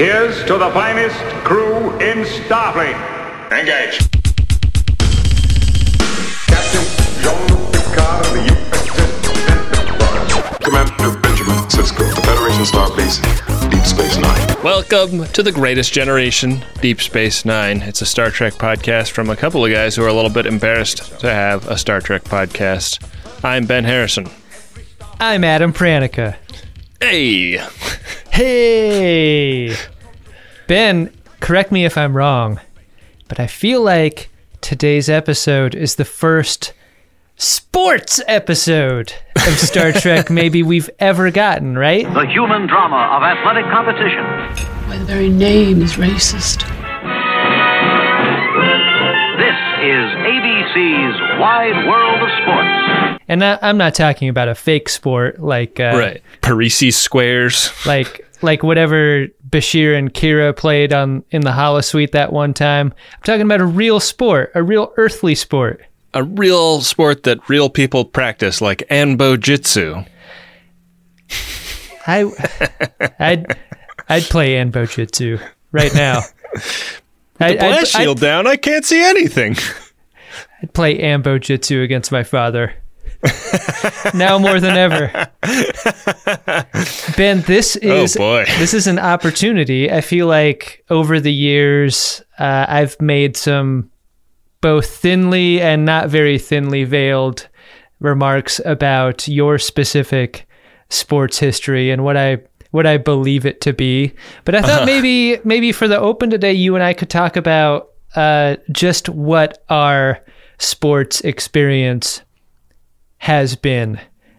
[0.00, 2.94] Here's to the finest crew in Starfleet.
[3.50, 3.98] Engage.
[6.46, 6.86] Captain
[7.20, 9.10] Jean-Luc Picard of the USS
[9.50, 10.58] Enterprise.
[10.62, 14.62] Commander Benjamin Sisko, the Federation Starbase, Deep Space Nine.
[14.62, 17.82] Welcome to the greatest generation, Deep Space Nine.
[17.82, 20.46] It's a Star Trek podcast from a couple of guys who are a little bit
[20.46, 23.04] embarrassed to have a Star Trek podcast.
[23.42, 24.30] I'm Ben Harrison.
[25.18, 26.36] I'm Adam Pranica.
[27.00, 27.58] Hey!
[28.30, 29.74] Hey!
[30.66, 32.60] Ben, correct me if I'm wrong,
[33.28, 34.28] but I feel like
[34.60, 36.72] today's episode is the first
[37.36, 42.02] sports episode of Star Trek maybe we've ever gotten, right?
[42.12, 44.24] the human drama of athletic competition.
[44.88, 46.66] Why, the very name is racist.
[49.38, 52.77] This is ABC's Wide World of Sports.
[53.28, 56.22] And I, I'm not talking about a fake sport like uh, Right.
[56.40, 57.70] Parrises squares.
[57.86, 62.92] like like whatever Bashir and Kira played on in the holosuite that one time.
[63.16, 65.82] I'm talking about a real sport, a real earthly sport.
[66.14, 70.04] A real sport that real people practice, like Anbo Jitsu.
[72.06, 72.24] I
[73.18, 73.56] I'd
[74.08, 75.38] I'd play Anbo Jitsu
[75.72, 76.20] right now.
[77.40, 79.56] I, The blast I'd, shield down, I can't see anything.
[80.62, 82.74] I'd play Anbo Jitsu against my father.
[84.14, 85.10] Now more than ever.
[87.16, 89.90] Ben, this is Oh, this is an opportunity.
[89.90, 93.90] I feel like over the years, uh, I've made some
[94.60, 97.48] both thinly and not very thinly veiled
[98.00, 100.46] remarks about your specific
[100.90, 102.38] sports history and what I
[102.70, 104.12] what I believe it to be.
[104.44, 104.68] But I Uh-huh.
[104.68, 109.08] thought maybe maybe for the open today, you and I could talk about uh, just
[109.08, 110.20] what our
[110.58, 112.22] sports experience
[113.18, 113.96] has been.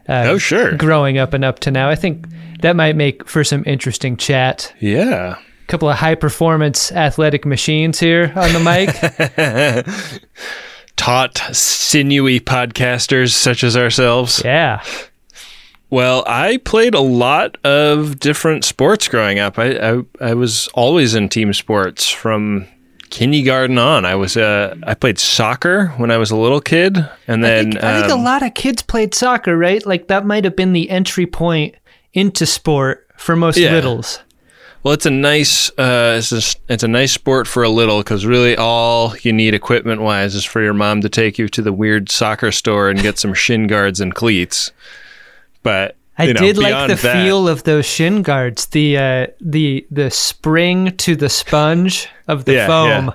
[0.08, 0.76] Uh, Oh, sure.
[0.76, 2.26] Growing up and up to now, I think
[2.62, 4.72] that might make for some interesting chat.
[4.80, 5.36] Yeah.
[5.38, 9.86] A couple of high performance athletic machines here on the mic.
[10.96, 14.42] Taut, sinewy podcasters such as ourselves.
[14.44, 14.82] yeah.
[15.88, 19.58] Well, I played a lot of different sports growing up.
[19.58, 22.68] I, I I was always in team sports from
[23.10, 24.04] kindergarten on.
[24.04, 26.96] I was uh I played soccer when I was a little kid,
[27.28, 29.84] and I then think, I think um, a lot of kids played soccer, right?
[29.84, 31.74] Like that might have been the entry point
[32.12, 33.72] into sport for most Yeah.
[33.72, 34.20] littles.
[34.82, 38.24] well, it's a nice uh it's a, it's a nice sport for a little because
[38.24, 41.72] really all you need equipment wise is for your mom to take you to the
[41.72, 44.72] weird soccer store and get some shin guards and cleats.
[45.62, 49.26] But I you know, did like the that- feel of those shin guards, the uh,
[49.40, 53.12] the the spring to the sponge of the Yeah, foam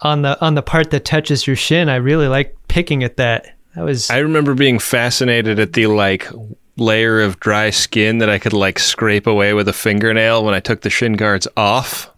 [0.00, 1.88] on the on the part that touches your shin.
[1.88, 3.54] I really like picking at that.
[3.74, 6.28] That was I remember being fascinated at the like
[6.76, 10.60] layer of dry skin that I could like scrape away with a fingernail when I
[10.60, 12.10] took the shin guards off.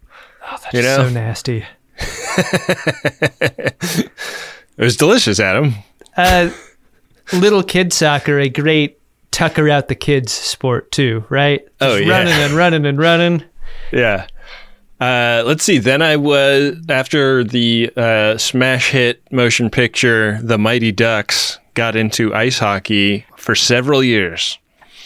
[0.73, 1.65] you know, so nasty.
[3.41, 4.11] it
[4.77, 5.75] was delicious, Adam.
[6.17, 6.51] Uh,
[7.33, 8.99] little kid soccer, a great
[9.37, 11.61] tucker out the kids sport too, right?
[11.65, 12.09] Just Oh, yeah.
[12.19, 13.45] running and running and running.
[13.93, 14.27] Yeah.
[15.01, 15.79] Uh, let's see.
[15.79, 22.35] Then I was after the uh, smash hit motion picture, The Mighty Ducks, got into
[22.35, 24.59] ice hockey for several years.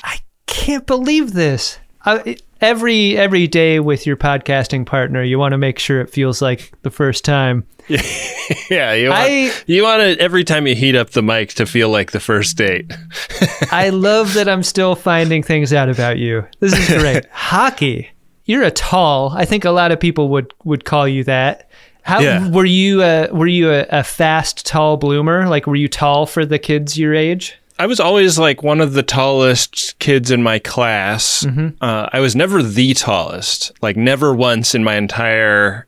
[0.04, 1.78] I can't believe this.
[2.06, 6.10] Uh, it- every every day with your podcasting partner, you want to make sure it
[6.10, 7.66] feels like the first time.
[8.68, 11.66] Yeah, you want, I- you want it every time you heat up the mic to
[11.66, 12.92] feel like the first date.
[13.72, 16.44] I love that I'm still finding things out about you.
[16.58, 17.26] This is great.
[17.32, 18.10] Hockey.
[18.44, 19.30] You're a tall.
[19.36, 21.70] I think a lot of people would would call you that.
[22.02, 22.48] How Yeah.
[22.50, 23.02] were you?
[23.02, 25.48] A, were you a, a fast, tall bloomer?
[25.48, 27.56] Like, were you tall for the kids your age?
[27.78, 31.46] I was always like one of the tallest kids in my class.
[31.80, 33.72] Uh, I was never the tallest.
[33.80, 35.86] Like never once in my entire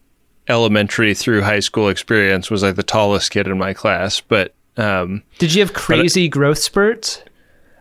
[0.52, 4.20] elementary through high school experience was like the tallest kid in my class.
[4.20, 7.22] But um, Did you have crazy growth spurts?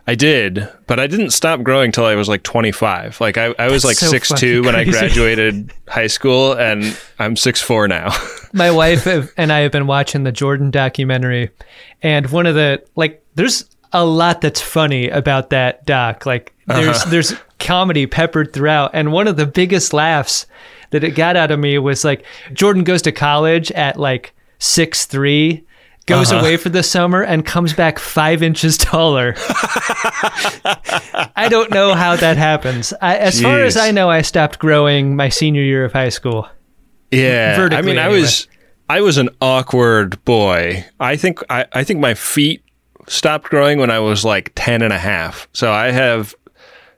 [0.08, 3.22] I did, but I didn't stop growing till I was like 25.
[3.22, 7.36] Like I, I was like so six two when I graduated high school, and I'm
[7.36, 8.10] six four now.
[8.54, 9.06] my wife
[9.38, 11.52] and I have been watching the Jordan documentary,
[12.02, 16.26] and one of the like, there's a lot that's funny about that doc.
[16.26, 20.48] Like, there's there's comedy peppered throughout, and one of the biggest laughs
[20.92, 22.24] that it got out of me was like
[22.54, 25.66] Jordan goes to college at like six three.
[26.08, 26.42] Goes uh-huh.
[26.42, 29.36] away for the summer and comes back five inches taller.
[31.36, 32.92] I don't know how that happens.
[33.02, 36.50] I, as far as I know, I stopped growing my senior year of high school.
[37.12, 38.48] Yeah, I Vertically, mean, I was
[38.90, 40.86] I was an awkward boy.
[41.00, 42.64] I think I, I think my feet
[43.08, 45.48] stopped growing when I was like 10 and a half.
[45.54, 46.36] So I have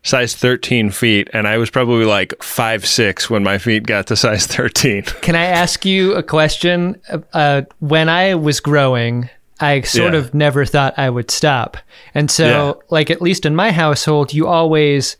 [0.03, 4.15] size 13 feet, and I was probably like five six when my feet got to
[4.15, 5.03] size 13.
[5.21, 6.99] Can I ask you a question?
[7.33, 9.29] Uh, when I was growing,
[9.59, 10.19] I sort Yeah.
[10.19, 11.77] of never thought I would stop.
[12.13, 12.73] And so, Yeah.
[12.89, 15.15] like, at least in my household, you always.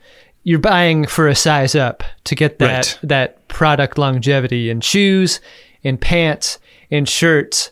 [0.45, 2.99] You're buying for a size up to get that Right.
[3.03, 5.39] that product longevity in shoes,
[5.83, 6.59] in pants,
[6.89, 7.71] in shirts.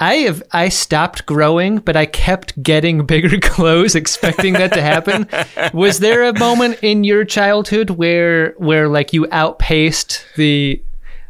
[0.00, 5.28] I have I stopped growing, but I kept getting bigger clothes, expecting that to happen.
[5.72, 10.80] Was there a moment in your childhood where where like you outpaced the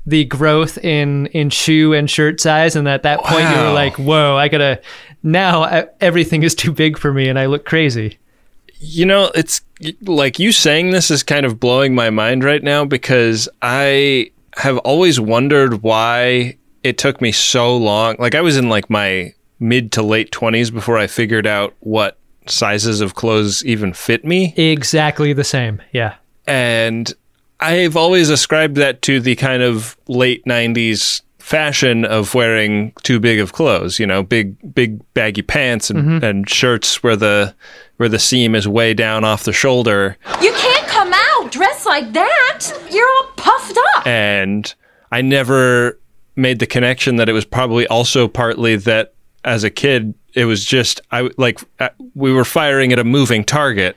[0.05, 3.97] the growth in in shoe and shirt size, and at that point you were like,
[3.97, 4.81] "Whoa, I gotta
[5.23, 8.19] now I, everything is too big for me, and I look crazy."
[8.81, 9.63] You know, it's
[10.03, 14.79] like you saying this is kind of blowing my mind right now because I have
[14.79, 18.17] always wondered why it took me so long.
[18.19, 22.19] Like I was in like my mid to late 20s before I figured out what
[22.47, 24.55] sizes of clothes even fit me.
[24.57, 25.83] Exactly the same.
[25.93, 26.15] Yeah.
[26.47, 27.13] And
[27.61, 33.41] I've always ascribed that to the kind of late 90s fashion of wearing too big
[33.41, 36.25] of clothes, you know, big big baggy pants and, mm-hmm.
[36.25, 37.55] and shirts where the
[37.97, 42.13] where the seam is way down off the shoulder You can't come out dressed like
[42.13, 42.67] that.
[42.91, 44.07] You're all puffed up.
[44.07, 44.73] and
[45.11, 45.99] I never
[46.39, 49.13] made the connection that it was probably also partly that
[49.45, 53.45] as a kid it was just I like uh, we were firing at a moving
[53.45, 53.97] target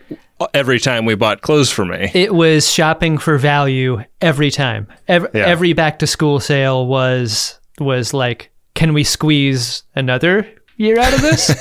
[0.55, 2.09] every time we bought clothes for me.
[2.15, 4.87] It was shopping for value every time.
[5.07, 5.45] Every, Yeah.
[5.45, 10.47] every back to school sale was was like, can we squeeze another
[10.77, 11.51] year out of this?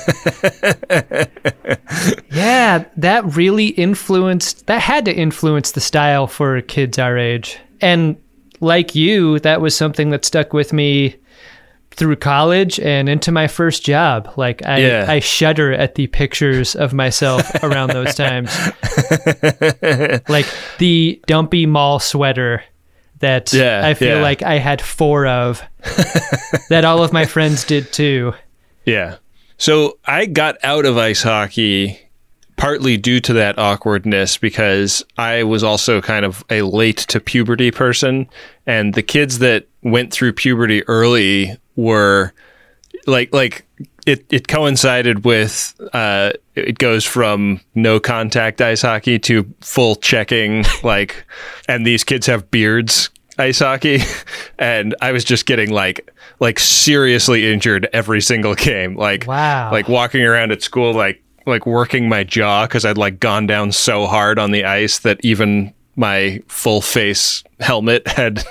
[2.31, 4.65] yeah, that really influenced.
[4.67, 7.57] That had to influence the style for kids our age.
[7.81, 8.15] And
[8.61, 11.17] like you, that was something that stuck with me
[11.93, 14.31] through college and into my first job.
[14.37, 15.05] Like I, Yeah.
[15.09, 18.55] I shudder at the pictures of myself around those times.
[20.29, 20.45] like
[20.77, 22.63] the dumpy mall sweater
[23.19, 24.21] that Yeah, I feel yeah.
[24.21, 25.61] like I had four of
[26.69, 28.33] that all of my friends did too.
[28.85, 29.17] Yeah.
[29.57, 31.99] So I got out of ice hockey
[32.61, 37.71] partly due to that awkwardness because I was also kind of a late to puberty
[37.71, 38.29] person.
[38.67, 42.33] And the kids that went through puberty early were
[43.07, 43.65] like, like,
[44.05, 50.63] it, it coincided with uh, it goes from no contact ice hockey to full checking
[50.83, 51.23] like
[51.67, 53.99] and these kids have beards ice hockey
[54.59, 59.71] and I was just getting like like seriously injured every single game like Wow.
[59.71, 63.71] like walking around at school like like working my jaw cuz I'd like gone down
[63.71, 68.43] so hard on the ice that even my full face helmet had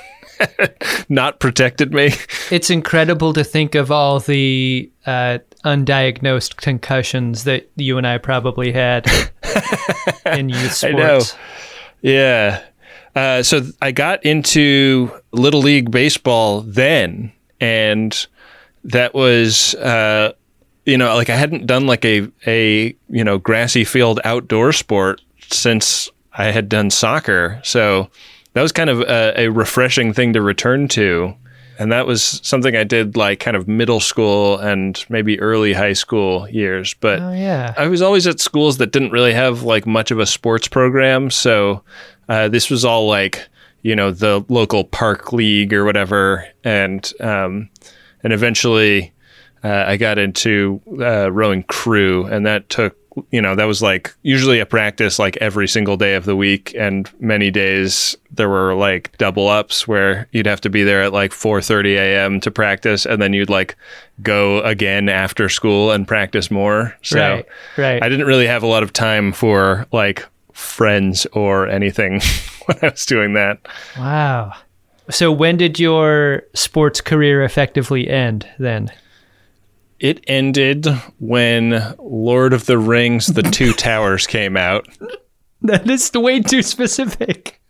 [1.09, 2.11] not protected me
[2.51, 8.73] It's incredible to think of all the uh, undiagnosed concussions that you and I probably
[8.73, 9.07] had
[10.27, 10.85] in youth sports.
[10.85, 11.21] I know.
[12.03, 12.63] Yeah.
[13.15, 18.27] Uh, so I got into Little League Baseball then, and
[18.85, 20.33] that was, uh,
[20.91, 25.21] you know, like I hadn't done like a, a, you know, grassy field outdoor sport
[25.51, 27.61] since I had done soccer.
[27.65, 28.11] So
[28.53, 31.35] that was kind of a, a refreshing thing to return to.
[31.79, 35.95] And that was something I did like kind of middle school and maybe early high
[35.95, 36.93] school years.
[36.95, 37.73] But Oh yeah.
[37.79, 41.31] I was always at schools that didn't really have like much of a sports program,
[41.31, 41.83] so
[42.29, 43.49] uh, this was all like
[43.83, 47.71] you know the local park league or whatever, and um,
[48.23, 49.13] and eventually
[49.63, 52.97] uh, I got into uh, rowing crew, and that took
[53.31, 56.75] you know that was like usually a practice like every single day of the week,
[56.79, 61.13] and many days there were like double ups where you'd have to be there at
[61.13, 62.41] like 4:30 a.m.
[62.41, 63.77] to practice, and then you'd like
[64.23, 66.97] go again after school and practice more.
[67.03, 68.03] So Right, right.
[68.03, 72.21] I didn't really have a lot of time for like friends or anything
[72.67, 73.59] when I was doing that.
[73.99, 74.55] Wow.
[75.11, 78.93] So when did your sports career effectively end then?
[80.01, 80.87] It ended
[81.19, 84.89] when Lord of the Rings: The Two Towers came out.
[85.63, 87.61] That is way too specific.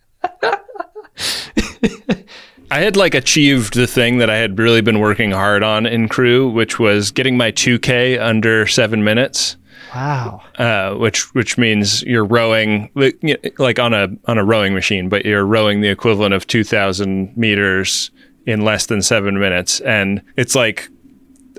[2.72, 6.08] I had like achieved the thing that I had really been working hard on in
[6.08, 9.56] crew, which was getting my 2K under seven minutes.
[9.92, 10.40] Wow.
[10.56, 15.24] uh, which which means you're rowing like like on a on a rowing machine, but
[15.24, 18.12] you're rowing the equivalent of two thousand meters
[18.46, 20.88] in less than seven minutes, and it's like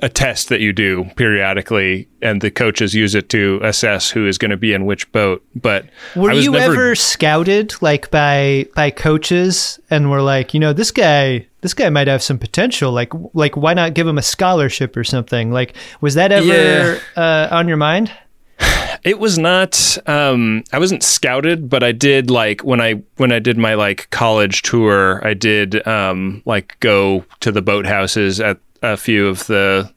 [0.02, 4.38] a test that you do periodically, and the coaches use it to assess who is
[4.38, 5.44] going to be in which boat.
[5.56, 10.74] But Were you never, ever scouted like by by coaches and were like, you know,
[10.74, 12.92] this guy this guy might have some potential.
[12.92, 15.52] Like like why not give him a scholarship or something?
[15.52, 17.00] Like was that ever Yeah.
[17.16, 18.12] uh, on your mind?
[19.04, 19.98] It was not.
[20.06, 24.08] Um, I wasn't scouted, but I did like when I when I did my like
[24.12, 25.26] college tour.
[25.26, 29.92] I did um, like go to the boathouses at a few of the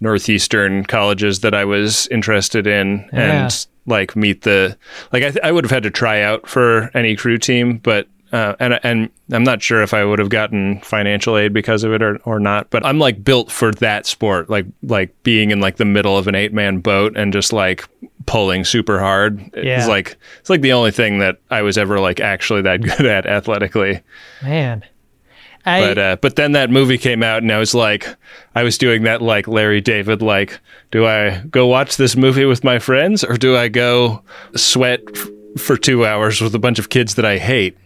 [0.00, 3.44] northeastern colleges that I was interested in, Yeah.
[3.46, 4.76] and like meet the
[5.12, 5.22] like.
[5.22, 8.06] I, th- I would have had to try out for any crew team, but.
[8.30, 11.94] Uh, and and I'm not sure if I would have gotten financial aid because of
[11.94, 15.60] it or, or not, but I'm like built for that sport, like like being in
[15.60, 17.88] like the middle of an eight man boat and just like
[18.26, 19.38] pulling super hard.
[19.56, 19.78] Yeah.
[19.78, 23.06] It's like it's like the only thing that I was ever like actually that good
[23.06, 24.02] at athletically.
[24.42, 24.84] Man.
[25.68, 28.06] I, But uh, but then that movie came out and I was like
[28.54, 30.58] I was doing that like Larry David like
[30.90, 34.22] do I go watch this movie with my friends or do I go
[34.56, 37.76] sweat f- for 2 hours with a bunch of kids that I hate?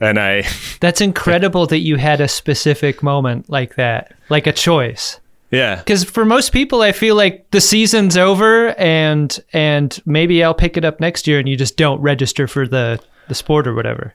[0.00, 0.44] And I
[0.80, 5.20] that's incredible that you had a specific moment like that, like a choice.
[5.50, 5.76] yeah.
[5.76, 10.76] Because for most people, I feel like the season's over, and and maybe I'll pick
[10.76, 14.12] it up next year, and you just don't register for the the sport or whatever.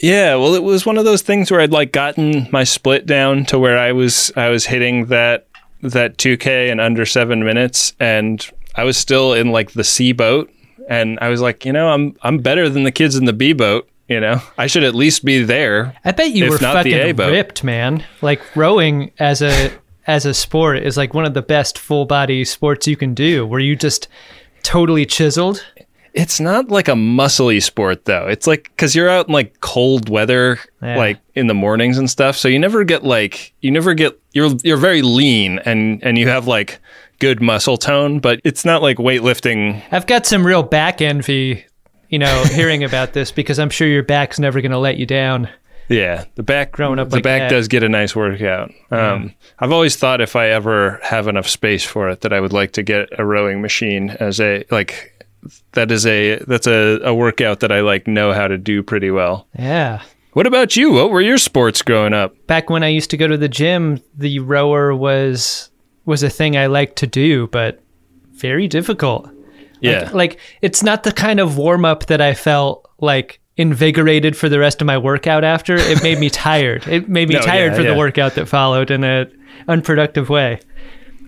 [0.00, 3.44] Yeah, well, it was one of those things where I'd like gotten my split down
[3.46, 5.46] to where I was I was hitting that
[5.82, 10.50] that 2K in under seven minutes, and I was still in like the C boat,
[10.88, 13.52] and I was like, you know, I'm I'm better than the kids in the B
[13.52, 13.88] boat.
[14.08, 15.96] You know, I should at least be there.
[16.04, 18.04] I bet you were fucking ripped, man.
[18.22, 19.70] Like rowing as a
[20.06, 23.46] as a sport is like one of the best full body sports you can do.
[23.46, 24.08] Were you just
[24.62, 25.64] totally chiseled?
[26.12, 28.26] It's not like a muscly sport though.
[28.26, 30.96] It's like because you're out in like cold weather, Yeah.
[30.96, 32.36] like in the mornings and stuff.
[32.36, 36.28] So you never get like you never get you're you're very lean and and you
[36.28, 36.80] have like
[37.20, 41.64] good muscle tone, but it's not like weightlifting I've got some real back envy,
[42.08, 45.06] you know, hearing about this because I'm sure your back's never going to let you
[45.06, 45.48] down.
[45.88, 47.50] Yeah, the back Growing up the like back that.
[47.50, 48.70] does get a nice workout.
[48.92, 52.52] Um, I've always thought if I ever have enough space for it, that I would
[52.52, 55.09] like to get a rowing machine as a like.
[55.72, 59.10] That is a that's a, a workout that I like know how to do pretty
[59.10, 59.46] well.
[59.58, 60.02] Yeah.
[60.32, 60.92] What about you?
[60.92, 62.34] What were your sports growing up?
[62.46, 65.70] Back when I used to go to the gym, the rower was
[66.04, 67.82] was a thing I liked to do, but
[68.32, 69.28] very difficult.
[69.80, 74.36] Yeah, Like, like it's not the kind of warm up that I felt like invigorated
[74.36, 75.76] for the rest of my workout after.
[75.76, 76.86] It made me tired.
[76.86, 77.90] It made me No, tired yeah, for yeah.
[77.92, 79.26] the workout that followed in a
[79.68, 80.60] unproductive way.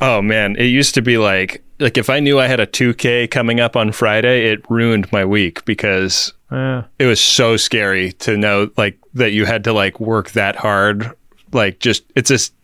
[0.00, 3.30] Oh man, it used to be like like if I knew I had a 2K
[3.30, 8.36] coming up on Friday, it ruined my week because Uh, it was so scary to
[8.36, 11.10] know like that you had to like work that hard.
[11.52, 12.54] Like just it's just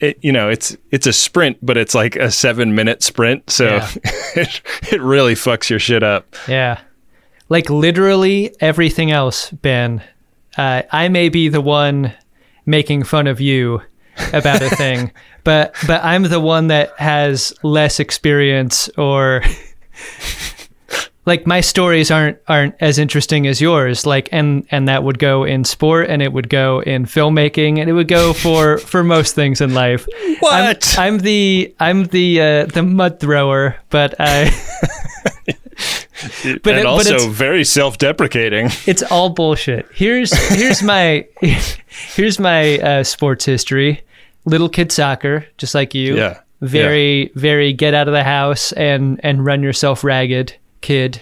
[0.00, 3.66] it, you know it's it's a sprint, but it's like a seven minute sprint, so
[3.66, 3.88] Yeah.
[4.36, 4.60] it
[4.92, 6.34] it really fucks your shit up.
[6.48, 6.80] yeah.
[7.48, 10.02] Like literally everything else, Ben.
[10.56, 12.12] Uh, I may be the one
[12.66, 13.82] making fun of you
[14.32, 15.10] about a thing,
[15.44, 19.42] but but I'm the one that has less experience or
[21.24, 24.04] like my stories aren't aren't as interesting as yours.
[24.06, 27.88] Like and and that would go in sport and it would go in filmmaking and
[27.88, 30.06] it would go for for most things in life.
[30.40, 30.52] What?
[30.98, 34.50] i'm, I'm the i'm the uh, the mud thrower but i
[36.44, 38.70] But But and it- but also it's- very self deprecating.
[38.86, 39.86] it's all bullshit.
[39.92, 41.26] Here's here's my
[42.14, 44.02] here's my uh, sports history
[44.44, 46.16] little kid soccer just like you.
[46.16, 46.40] Yeah.
[46.60, 51.20] very very get out of the house and and run yourself ragged kid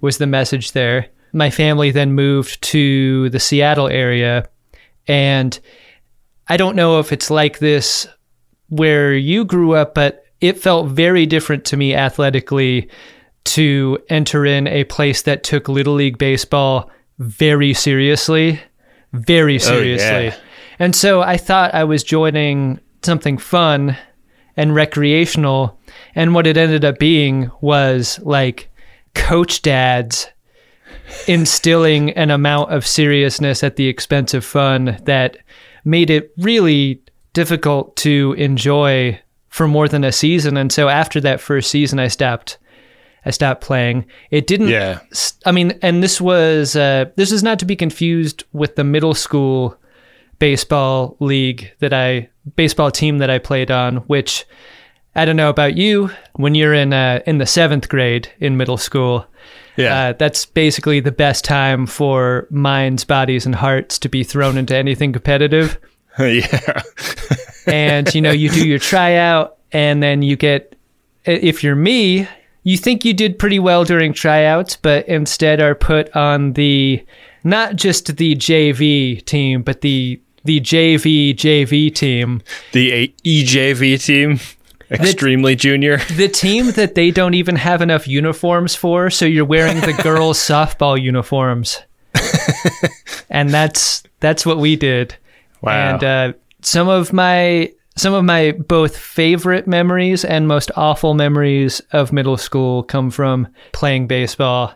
[0.00, 1.06] was the message there.
[1.32, 4.48] My family then moved to the seattle area
[5.08, 5.58] and
[6.48, 8.06] i don't know if it's like this
[8.68, 12.88] where you grew up but it felt very different to me athletically
[13.44, 18.60] to enter in a place that took little league baseball very seriously.
[19.12, 20.24] Very oh, seriously.
[20.26, 20.36] yeah.
[20.82, 23.96] And so i thought i was joining something fun
[24.56, 25.78] and recreational.
[26.14, 28.70] And what it ended up being was like
[29.14, 30.28] coach dads
[31.26, 35.38] instilling an amount of seriousness at the expense of fun that
[35.84, 40.56] made it really difficult to enjoy for more than a season.
[40.56, 42.58] And so after that first season, I stopped.
[43.24, 44.06] I stopped playing.
[44.30, 44.68] It didn't.
[44.68, 45.00] Yeah.
[45.46, 49.14] I mean, and this was uh, this is not to be confused with the middle
[49.14, 49.78] school
[50.42, 54.44] baseball league that I baseball team that I played on, which
[55.14, 56.10] I don't know about you.
[56.34, 59.24] When you're in uh, in the seventh grade in middle school,
[59.76, 60.08] Yeah.
[60.08, 64.74] uh, that's basically the best time for minds, bodies, and hearts to be thrown into
[64.74, 65.78] anything competitive.
[66.18, 66.82] yeah.
[67.68, 70.74] and you know you do your tryout, and then you get
[71.24, 72.26] if you're me.
[72.64, 77.04] You think you did pretty well during tryouts, but instead are put on the
[77.44, 82.42] not just the JV team, but the the JV JV team.
[82.72, 84.40] The A- EJV team.
[84.90, 85.96] Extremely junior.
[86.16, 90.38] the team that they don't even have enough uniforms for, so you're wearing the girls'
[90.48, 91.80] softball uniforms.
[93.30, 95.16] and that's that's what we did.
[95.62, 95.72] Wow.
[95.94, 101.80] And uh, some of my some of my both favorite memories and most awful memories
[101.92, 104.74] of middle school come from playing baseball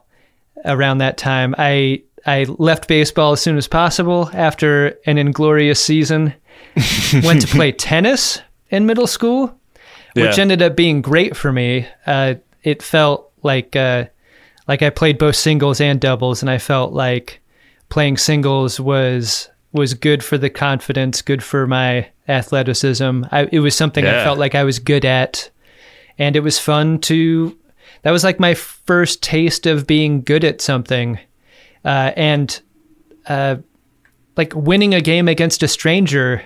[0.66, 1.54] around that time.
[1.58, 6.34] I I left baseball as soon as possible after an inglorious season.
[7.22, 9.46] Went to play tennis in middle school,
[10.14, 10.42] which Yeah.
[10.42, 11.86] ended up being great for me.
[12.06, 14.06] Uh, it felt like uh,
[14.68, 17.40] like I played both singles and doubles, and I felt like
[17.88, 23.24] playing singles was was good for the confidence, good for my athleticism.
[23.30, 25.48] I, it was something I felt like I was good at,
[26.18, 27.56] and it was fun to.
[28.06, 31.18] That was like my first taste of being good at something,
[31.84, 32.60] uh, and
[33.26, 33.56] uh,
[34.36, 36.40] like winning a game against a stranger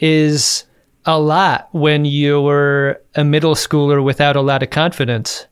[0.00, 0.64] is
[1.04, 5.46] a lot when you're a middle schooler without a lot of confidence.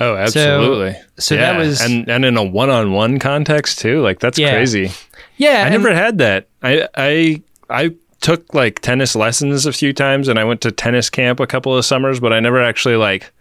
[0.00, 0.96] Oh, absolutely.
[1.18, 4.02] so that Yeah, was- and and in a one-on-one context too.
[4.02, 4.52] Like that's Yeah.
[4.52, 4.90] crazy.
[5.38, 6.46] Yeah, I and- never had that.
[6.62, 7.90] I I I
[8.20, 11.74] took like tennis lessons a few times, and I went to tennis camp a couple
[11.74, 13.32] of summers, but I never actually like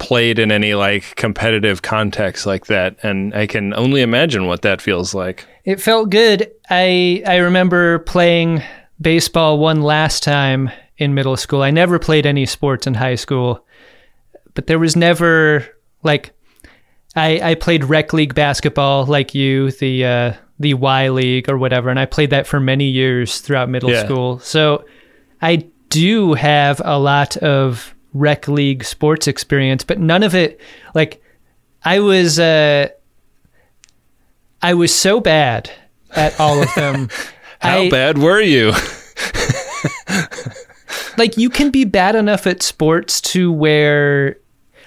[0.00, 2.96] played in any like competitive context like that.
[3.04, 5.46] And I can only imagine what that feels like.
[5.64, 6.50] It felt good.
[6.68, 8.62] I I remember playing
[9.00, 11.62] baseball one last time in middle school.
[11.62, 13.64] I never played any sports in high school,
[14.54, 15.64] but there was never
[16.02, 16.32] like
[17.14, 21.88] I I played rec league basketball like you, the uh, the Y league or whatever,
[21.90, 24.04] and I played that for many years throughout middle Yeah.
[24.04, 24.38] school.
[24.40, 24.84] So
[25.42, 30.60] I do have a lot of rec league sports experience, but none of it
[30.94, 31.22] like
[31.84, 32.88] I was uh
[34.62, 35.70] I was so bad
[36.14, 37.08] at all of them.
[37.60, 38.72] How I, bad were you?
[41.18, 44.38] like you can be bad enough at sports to where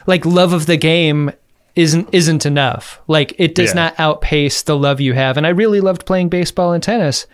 [0.08, 1.32] like love of the game
[1.76, 3.02] isn't isn't enough.
[3.08, 3.76] Like it does Yeah.
[3.76, 5.38] not outpace the love you have.
[5.38, 7.26] And I really loved playing baseball and tennis,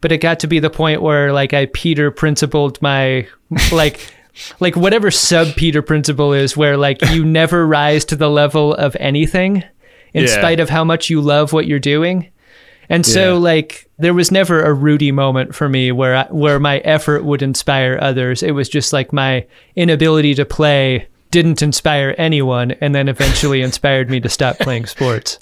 [0.00, 3.26] but it got to be the point where like I Peter principled my
[3.72, 4.14] like
[4.60, 8.96] like whatever sub Peter principle is where like you never rise to the level of
[9.00, 9.64] anything
[10.14, 10.28] in Yeah.
[10.38, 12.28] spite of how much you love what you're doing.
[12.88, 13.38] And so Yeah.
[13.40, 17.42] like there was never a Rudy moment for me where I, where my effort would
[17.42, 18.42] inspire others.
[18.42, 19.44] It was just like my
[19.76, 25.38] inability to play didn't inspire anyone and then eventually inspired me to stop playing sports.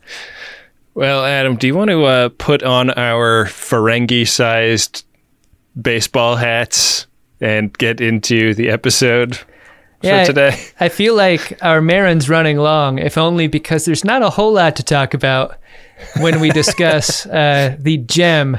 [0.95, 5.05] Well, Adam, do you want to uh, put on our Ferengi-sized
[5.81, 7.06] baseball hats
[7.41, 9.39] and get into the episode
[10.03, 10.61] Yeah, for today?
[10.81, 14.77] I feel like our Marin's running long, if only because there's not a whole lot
[14.77, 15.57] to talk about
[16.19, 18.59] when we discuss uh, the gem,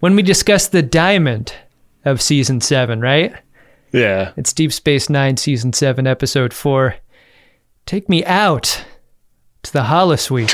[0.00, 1.54] when we discuss the diamond
[2.04, 3.34] of season seven, right?
[3.92, 4.32] Yeah.
[4.36, 6.96] It's Deep Space Nine, Season 7, Episode 4.
[7.86, 8.84] Take me out
[9.62, 10.50] to the holosuite.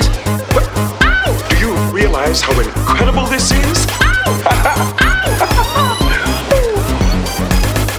[1.49, 3.87] Do you realize how incredible this is?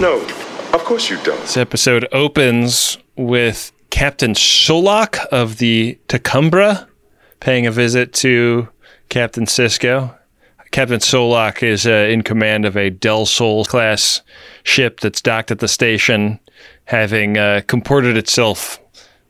[0.03, 0.19] no,
[0.73, 1.39] of course you don't.
[1.39, 6.87] This episode opens with Captain Solok of the T'Kumbra
[7.39, 8.67] paying a visit to
[9.07, 10.13] Captain Sisko.
[10.71, 14.21] Captain Solok is uh, in command of a Del Sol class
[14.63, 16.37] ship that's docked at the station,
[16.83, 18.81] having uh, comported itself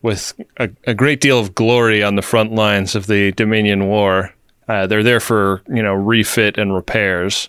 [0.01, 4.33] with a, a great deal of glory on the front lines of the Dominion War.
[4.67, 7.47] Uh, they're there for you know refit and repairs,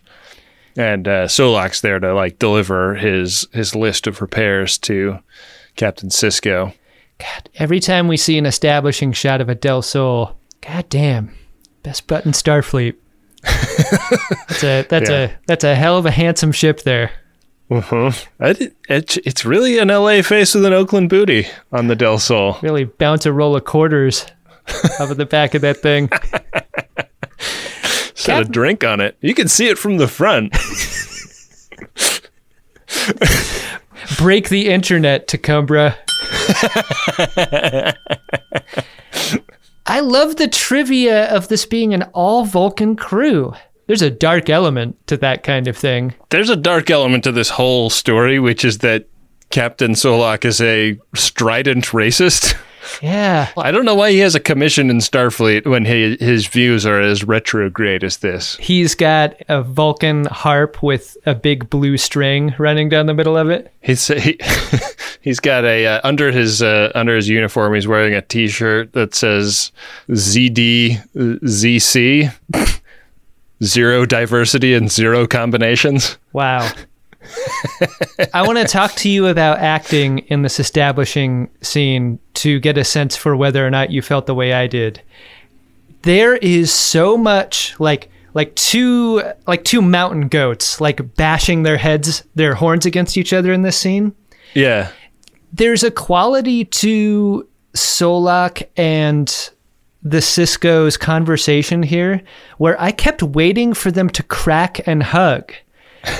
[0.76, 5.18] and uh, Solok's there to like deliver his his list of repairs to
[5.76, 6.74] Captain Sisko.
[7.18, 11.34] God, every time we see an establishing shot of a Del Sol, god damn,
[11.82, 12.94] best button Starfleet.
[13.44, 15.16] that's a that's Yeah.
[15.16, 17.10] a that's a hell of a handsome ship there.
[17.70, 18.12] Uh-huh.
[18.40, 22.18] I did- It's, it's really an LA face with an Oakland booty on the Del
[22.18, 22.58] Sol.
[22.62, 24.26] Really bounce a roll of quarters
[25.00, 26.10] out of the back of that thing.
[28.24, 29.16] Set a drink on it.
[29.20, 30.52] You can see it from the front.
[34.18, 35.96] Break the internet, T'Kumbra.
[39.86, 43.52] I love the trivia of this being an all Vulcan crew.
[43.86, 46.14] There's a dark element to that kind of thing.
[46.30, 49.06] There's a dark element to this whole story, which is that
[49.50, 52.56] Captain Solok is a strident racist.
[53.02, 53.50] Yeah.
[53.56, 57.00] I don't know why he has a commission in Starfleet when he, his views are
[57.00, 58.56] as retrograde as this.
[58.56, 63.50] He's got a Vulcan harp with a big blue string running down the middle of
[63.50, 63.72] it.
[63.80, 64.38] He's he,
[65.20, 67.74] he's got a uh, under his uh, under his uniform.
[67.74, 69.72] He's wearing a T-shirt that says
[70.08, 72.80] ZD ZC,
[73.62, 76.18] zero diversity and zero combinations.
[76.32, 76.70] Wow.
[78.32, 82.84] I want to talk to you about acting in this establishing scene to get a
[82.84, 85.02] sense for whether or not you felt the way I did.
[86.02, 92.24] There is so much like like two like two mountain goats like bashing their heads
[92.34, 94.14] their horns against each other in this scene.
[94.54, 94.90] Yeah.
[95.52, 99.50] There's a quality to Solok and
[100.02, 102.22] the Sisko's conversation here
[102.58, 105.52] where I kept waiting for them to crack and hug.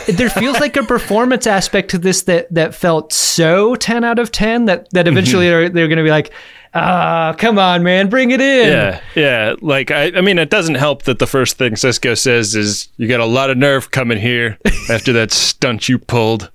[0.07, 4.31] There feels like a performance aspect to this that that felt so 10 out of
[4.33, 6.33] 10 that that eventually they're, they're going to be like,
[6.75, 9.55] "Ah, come on, man, bring it in." Yeah, yeah.
[9.61, 13.09] Like I, I mean, it doesn't help that the first thing Sisko says is, "You
[13.09, 14.59] got a lot of nerve coming here
[14.91, 16.51] after that stunt you pulled."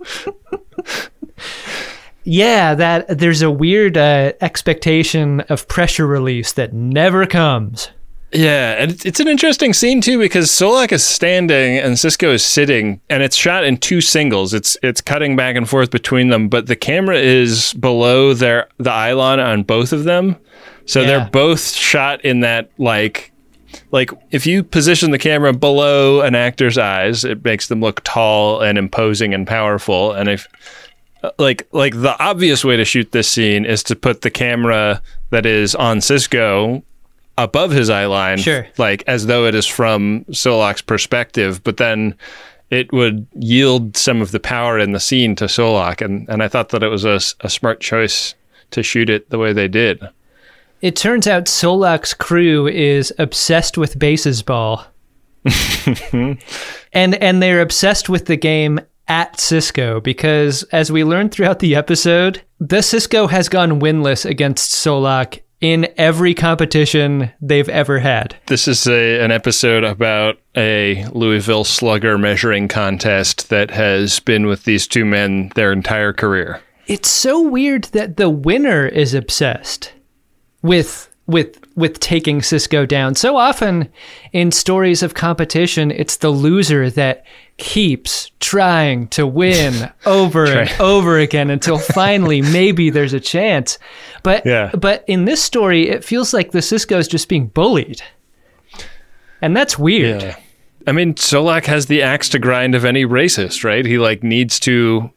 [2.25, 7.89] Yeah, that there's a weird uh, expectation of pressure release that never comes.
[8.31, 12.45] Yeah, and it's- it's an interesting scene too because Solok is standing and Sisko is
[12.45, 14.53] sitting, and it's shot in two singles.
[14.53, 18.91] It's it's cutting back and forth between them, but the camera is below their the
[18.91, 20.35] eye line on both of them,
[20.85, 21.07] so Yeah.
[21.07, 23.31] they're both shot in that like
[23.91, 28.61] like if you position the camera below an actor's eyes, it makes them look tall
[28.61, 30.47] and imposing and powerful, and if
[31.39, 35.45] like like the obvious way to shoot this scene is to put the camera that
[35.47, 36.83] is on Sisko
[37.43, 38.67] above his eye line, Sure.
[38.77, 42.15] like as though it is from Solok's perspective, but then
[42.69, 46.47] it would yield some of the power in the scene to Solok, and and I
[46.47, 48.35] thought that it was a smart choice
[48.71, 49.99] to shoot it the way they did.
[50.81, 54.85] It turns out Solok's crew is obsessed with baseball.
[56.13, 61.75] and and they're obsessed with the game at Sisko because as we learned throughout the
[61.75, 68.35] episode, the Sisko has gone winless against Solok in every competition they've ever had.
[68.47, 74.63] This is a, an episode about a Louisville Slugger measuring contest that has been with
[74.63, 76.61] these two men their entire career.
[76.87, 79.93] It's so weird that the winner is obsessed
[80.61, 83.15] with with with taking Sisko down.
[83.15, 83.87] So often
[84.33, 87.23] in stories of competition, it's the loser that
[87.57, 93.77] keeps trying to win over and over again until finally maybe there's a chance.
[94.23, 94.71] But Yeah.
[94.73, 98.01] but in this story, it feels like the Sisko is just being bullied.
[99.41, 100.35] And that's weird.
[100.87, 103.85] I mean, Solok has the axe to grind of any racist, right?
[103.85, 105.11] He like needs to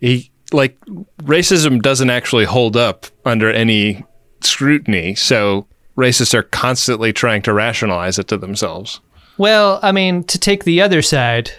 [0.00, 0.78] he like
[1.22, 4.04] racism doesn't actually hold up under any
[4.44, 5.14] scrutiny.
[5.14, 9.00] So racists are constantly trying to rationalize it to themselves.
[9.38, 11.50] Well, I mean, to take the other side,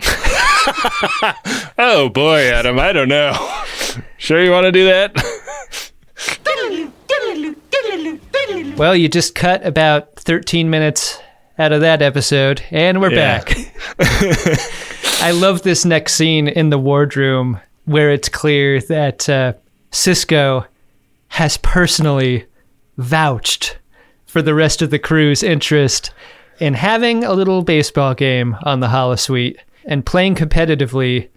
[1.78, 3.32] Oh boy, Adam, I don't know.
[4.18, 5.14] sure you want to do that?
[8.76, 11.18] Well, you just cut about 13 minutes
[11.58, 13.38] out of that episode, and we're Yeah.
[13.38, 13.56] back.
[15.22, 19.54] I love this next scene in the wardroom where it's clear that uh,
[19.92, 20.66] Sisko
[21.28, 22.46] has personally
[22.96, 23.78] vouched
[24.26, 26.10] for the rest of the crew's interest
[26.58, 31.28] in having a little baseball game on the Holosuite and playing competitively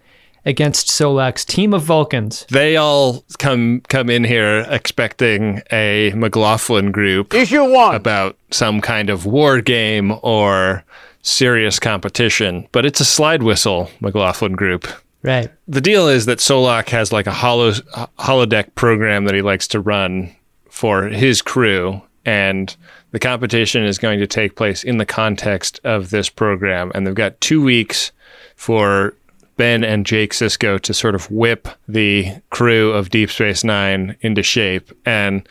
[0.44, 2.46] against Solok's team of Vulcans.
[2.50, 7.94] They all come come in here expecting a McLaughlin group Issue one.
[7.94, 10.84] about some kind of war game or
[11.22, 14.88] serious competition, but it's a slide whistle McLaughlin group.
[15.22, 15.50] Right.
[15.68, 17.72] The deal is that Solok has like a holo,
[18.18, 20.34] holodeck program that he likes to run
[20.70, 22.74] for his crew, and
[23.10, 26.90] the competition is going to take place in the context of this program.
[26.94, 28.12] And they've got two weeks
[28.56, 29.14] for
[29.56, 34.42] Ben and Jake Sisko to sort of whip the crew of Deep Space Nine into
[34.42, 34.90] shape.
[35.04, 35.46] And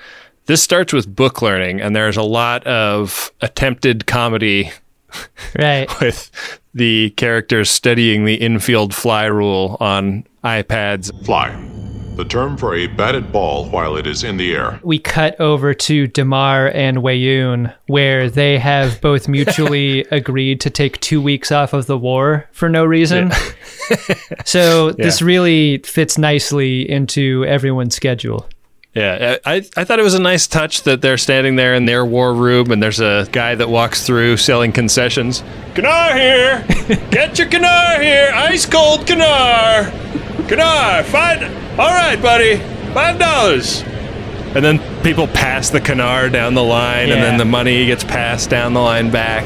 [0.47, 4.71] this starts with book learning, and there's a lot of attempted comedy
[5.57, 5.89] Right.
[6.01, 6.29] with
[6.75, 11.25] the characters studying the infield fly rule on iPads.
[11.25, 11.49] Fly.
[12.15, 14.79] The term for a batted ball while it is in the air.
[14.83, 20.99] we cut over to Damar and Weyoun, where they have both mutually agreed to take
[20.99, 23.31] two weeks off of the war for no reason.
[24.45, 28.47] so this really fits nicely into everyone's schedule.
[28.95, 32.03] Yeah, I, I thought it was a nice touch that they're standing there in their
[32.03, 35.43] war room and there's a guy that walks through selling concessions.
[35.75, 36.65] Kanar here!
[37.11, 38.31] Get your Kanar here!
[38.33, 39.91] Ice cold Kanar!
[40.47, 41.03] Kanar!
[41.05, 41.43] Five.
[41.79, 42.57] All right, buddy.
[42.93, 43.83] Five dollars.
[44.55, 48.49] And then people pass the Kanar down the line and then the money gets passed
[48.49, 49.45] down the line back.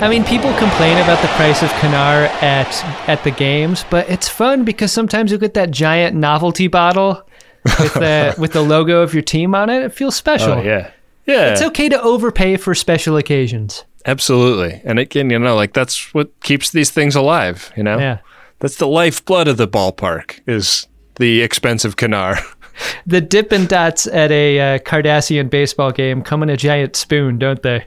[0.00, 2.68] I mean, people complain about the price of Kanar at
[3.08, 7.23] at the games, but it's fun because sometimes you get that giant novelty bottle
[7.64, 9.82] with the with the logo of your team on it.
[9.82, 10.52] It feels special.
[10.52, 10.90] Oh, yeah.
[11.26, 11.52] Yeah.
[11.52, 13.84] It's okay to overpay for special occasions.
[14.06, 14.82] Absolutely.
[14.84, 17.98] And again, you know, like that's what keeps these things alive, you know?
[17.98, 18.18] Yeah.
[18.58, 22.40] That's the lifeblood of the ballpark is the expensive Kanar.
[23.06, 27.62] The Dippin' Dots at a uh, Cardassian baseball game come in a giant spoon, don't
[27.62, 27.84] they?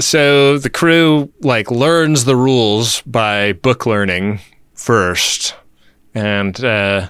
[0.00, 4.40] so the crew like learns the rules by book learning
[4.84, 5.54] first.
[6.14, 7.08] And uh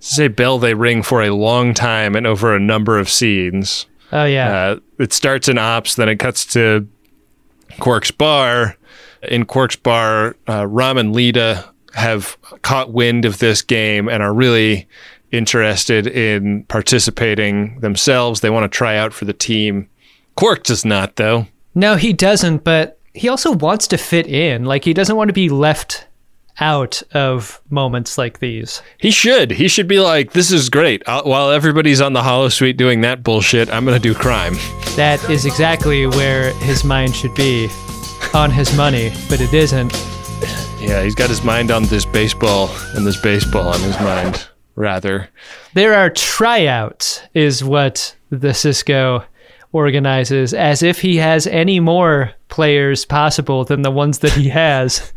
[0.00, 3.86] say bell they ring for a long time and over a number of scenes.
[4.10, 4.52] Oh yeah.
[4.52, 6.86] uh, it starts in ops then it cuts to
[7.78, 8.76] quark's bar.
[9.22, 14.34] In quark's bar uh, Rom and Leeta have caught wind of this game and are
[14.34, 14.88] really
[15.30, 18.40] interested in participating themselves.
[18.40, 19.88] They want to try out for the team.
[20.34, 21.46] Quark does not though.
[21.74, 24.64] No, he doesn't, but he also wants to fit in.
[24.64, 26.06] Like he doesn't want to be left
[26.62, 28.80] out of moments like these.
[28.96, 29.50] He should.
[29.50, 31.02] He should be like, this is great.
[31.08, 34.54] i while everybody's on the holosuite doing that bullshit, I'm going to do crime.
[34.94, 37.68] That is exactly where his mind should be
[38.32, 39.92] on his money, but it isn't.
[40.80, 45.28] Yeah, he's got his mind on this baseball and this baseball on his mind, rather.
[45.74, 49.24] There are tryouts, is what the Sisko
[49.72, 55.12] organizes, as if he has any more players possible than the ones that he has.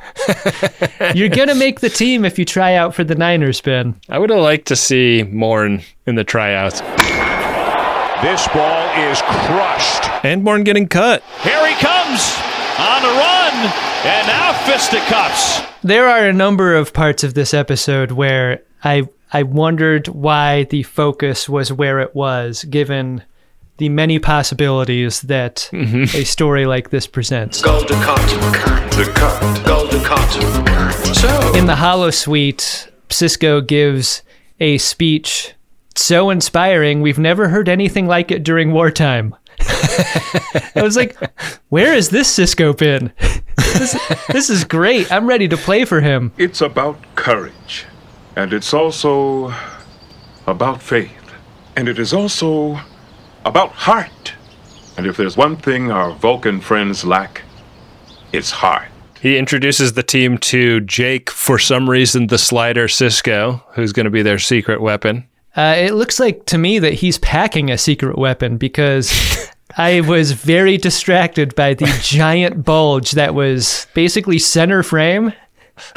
[1.16, 4.00] You're going to make the team if you try out for the Niners, Ben.
[4.10, 6.80] I would have liked to see Morn in the tryouts.
[8.22, 10.10] This ball is crushed.
[10.26, 11.22] And Morn getting cut.
[11.44, 12.36] Here he comes
[12.80, 13.54] on the run,
[14.06, 15.62] and now fisticuffs.
[15.84, 20.84] There are a number of parts of this episode where I I wondered why the
[20.84, 23.24] focus was where it was, given
[23.78, 26.04] the many possibilities that mm-hmm.
[26.16, 27.62] a story like this presents.
[27.62, 28.18] Golden cut.
[28.92, 29.66] The cut.
[29.66, 31.16] Golden cut.
[31.16, 31.56] So.
[31.56, 34.22] In the Hollow Suite, Sisko gives
[34.60, 35.54] a speech
[35.96, 37.02] so inspiring.
[37.02, 39.36] We've never heard anything like it during wartime.
[39.60, 41.18] I was like,
[41.70, 43.12] where is this Sisko been?
[43.58, 45.12] this, this is great.
[45.12, 46.32] I'm ready to play for him.
[46.38, 47.86] It's about courage.
[48.36, 49.54] And it's also
[50.48, 51.12] about faith.
[51.76, 52.80] And it is also
[53.46, 54.34] about heart.
[54.98, 57.44] And if there's one thing our Vulcan friends lack,
[58.32, 58.90] it's heart.
[59.20, 64.12] He introduces the team to Jake, for some reason, the slider Sisko, who's going to
[64.12, 65.28] be their secret weapon.
[65.56, 70.34] Uh, it looks like to me that he's packing a secret weapon because I was
[70.34, 75.34] very distracted by the giant bulge that was basically center frame.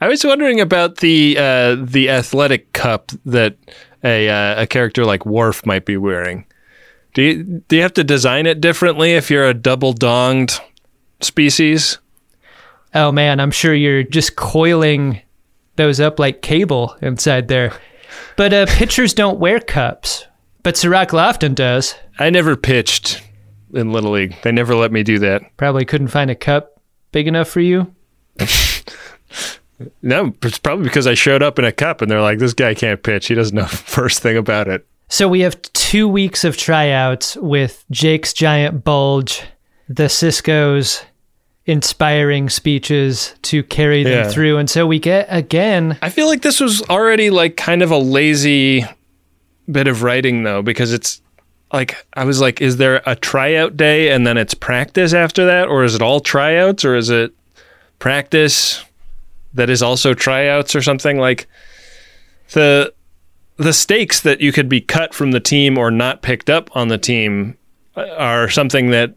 [0.00, 3.56] I was wondering about the uh, the athletic cup that
[4.04, 6.46] a uh, a character like Worf might be wearing.
[7.14, 10.58] Do you do you have to design it differently if you're a double donged
[11.20, 11.98] species?
[12.94, 15.20] Oh man, I'm sure you're just coiling
[15.76, 17.72] those up like cable inside there.
[18.36, 20.26] But uh, pitchers don't wear cups.
[20.62, 21.94] But Cirroc Lofton does.
[22.18, 23.22] I never pitched
[23.74, 24.36] in Little League.
[24.42, 25.42] They never let me do that.
[25.56, 27.94] Probably couldn't find a cup big enough for you.
[30.02, 32.74] No, it's probably because I showed up in a cup and they're like, this guy
[32.74, 33.26] can't pitch.
[33.28, 34.86] He doesn't know the first thing about it.
[35.08, 39.42] So we have two weeks of tryouts with Jake's giant bulge,
[39.88, 41.04] the Sisko's
[41.66, 44.28] inspiring speeches to carry them Yeah.
[44.30, 44.58] through.
[44.58, 47.98] And so we get again I feel like this was already like kind of a
[47.98, 48.84] lazy
[49.70, 51.20] bit of writing though, because it's
[51.72, 55.68] like I was like, is there a tryout day and then it's practice after that,
[55.68, 57.32] or is it all tryouts, or is it
[57.98, 58.82] practice
[59.54, 61.46] that is also tryouts or something like
[62.52, 62.92] the
[63.56, 66.88] the stakes that you could be cut from the team or not picked up on
[66.88, 67.56] the team
[67.96, 69.14] uh, are something that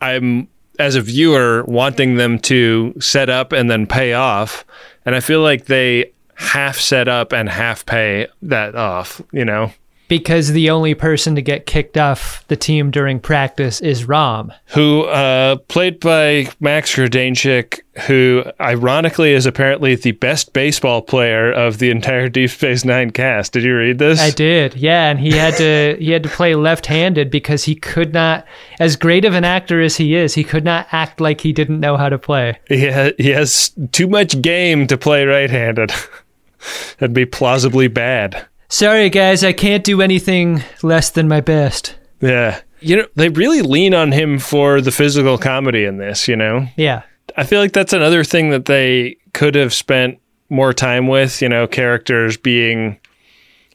[0.00, 4.64] I'm as a viewer wanting them to set up and then pay off
[5.04, 9.72] and I feel like they half set up and half pay that off, you know.
[10.08, 14.52] Because the only person to get kicked off the team during practice is Rom.
[14.66, 21.78] Who uh, played by Max Grodénchik, who ironically is apparently the best baseball player of
[21.78, 23.52] the entire Deep Space Nine cast.
[23.52, 24.20] Did you read this?
[24.20, 28.12] I did, yeah, and he had to he had to play left-handed because he could
[28.12, 28.46] not,
[28.78, 31.80] as great of an actor as he is, he could not act like he didn't
[31.80, 32.58] know how to play.
[32.68, 35.92] He, ha- he has too much game to play right-handed.
[36.98, 38.46] That'd be plausibly bad.
[38.68, 41.96] Sorry, guys, I can't do anything less than my best.
[42.20, 42.60] Yeah.
[42.80, 46.66] You know, they really lean on him for the physical comedy in this, you know?
[46.76, 47.02] Yeah,
[47.36, 51.48] I feel like that's another thing that they could have spent more time with, you
[51.48, 52.98] know, characters being,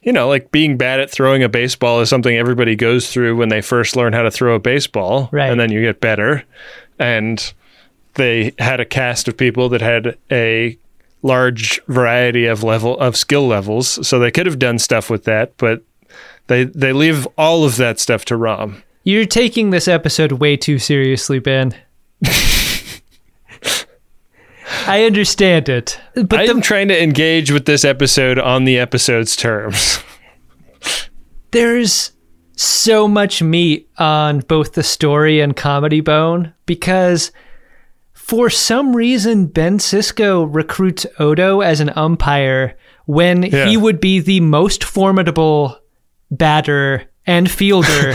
[0.03, 3.49] you know, like being bad at throwing a baseball is something everybody goes through when
[3.49, 5.29] they first learn how to throw a baseball.
[5.31, 5.49] Right.
[5.49, 6.43] And then you get better.
[6.99, 7.53] And
[8.13, 10.77] they had a cast of people that had a
[11.21, 14.05] large variety of level of skill levels.
[14.07, 15.83] So they could have done stuff with that, but
[16.47, 18.83] they they leave all of that stuff to Rom.
[19.03, 21.73] you're taking this episode way too seriously, Ben.
[24.87, 25.99] I understand it.
[26.15, 29.99] But I'm the, trying to engage with this episode on the episode's terms.
[31.51, 32.11] there's
[32.55, 37.31] so much meat on both the story and comedy bone because
[38.31, 43.65] for some reason Ben Sisko recruits Odo as an umpire when Yeah.
[43.65, 45.77] he would be the most formidable
[46.31, 48.13] batter and fielder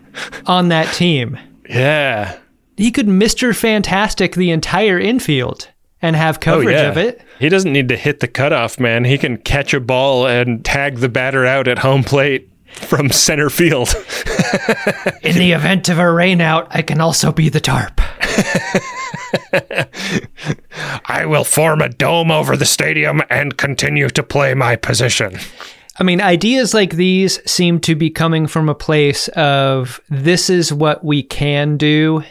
[0.46, 1.38] on that team.
[1.68, 2.38] Yeah.
[2.78, 3.54] He could Mr.
[3.54, 5.68] Fantastic the entire infield
[6.00, 6.88] and have Oh, coverage yeah.
[6.88, 7.20] of it.
[7.38, 9.04] He doesn't need to hit the cutoff, man.
[9.04, 13.50] He can catch a ball and tag the batter out at home plate from center
[13.50, 13.88] field.
[15.22, 18.00] In the event of a rainout, I can also be the tarp.
[21.06, 25.38] I will form a dome over the stadium and continue to play my position.
[26.00, 30.72] I mean, ideas like these seem to be coming from a place of this is
[30.72, 32.22] what we can do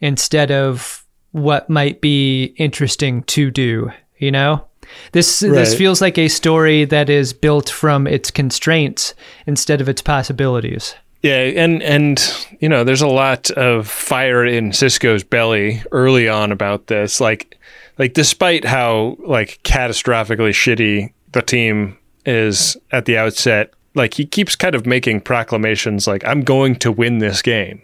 [0.00, 4.64] instead of what might be interesting to do, you know?
[5.12, 9.14] This this feels like a story that is built from its constraints
[9.46, 10.94] instead of its possibilities.
[11.24, 16.52] Yeah, and and you know, there's a lot of fire in Sisko's belly early on
[16.52, 17.18] about this.
[17.18, 17.58] Like
[17.96, 24.54] like despite how like catastrophically shitty the team is at the outset, like he keeps
[24.54, 27.80] kind of making proclamations like I'm going to win this game.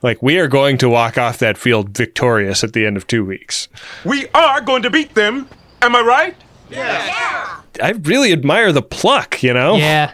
[0.00, 3.22] Like we are going to walk off that field victorious at the end of 2
[3.22, 3.68] weeks.
[4.06, 5.46] We are going to beat them.
[5.82, 6.36] Am I right?
[6.70, 7.60] Yeah.
[7.82, 9.76] I really admire the pluck, you know?
[9.76, 10.12] Yeah.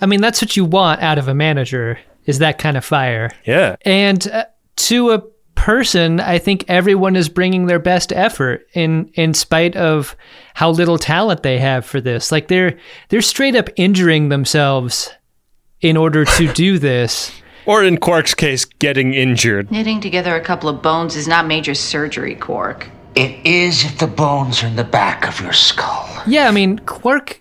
[0.00, 3.30] I mean, that's what you want out of a manager is that kind of fire.
[3.44, 3.76] Yeah.
[3.84, 4.44] And uh,
[4.76, 5.22] to a
[5.54, 10.16] person, I think everyone is bringing their best effort in in spite of
[10.54, 12.30] how little talent they have for this.
[12.30, 12.78] Like they're
[13.08, 15.10] they're straight up injuring themselves
[15.80, 17.32] in order to do this.
[17.64, 19.72] Or in Quark's case, getting injured.
[19.72, 22.88] Knitting together a couple of bones is not major surgery, Quark.
[23.16, 26.08] It is if the bones are in the back of your skull.
[26.28, 27.40] Yeah, I mean, Quark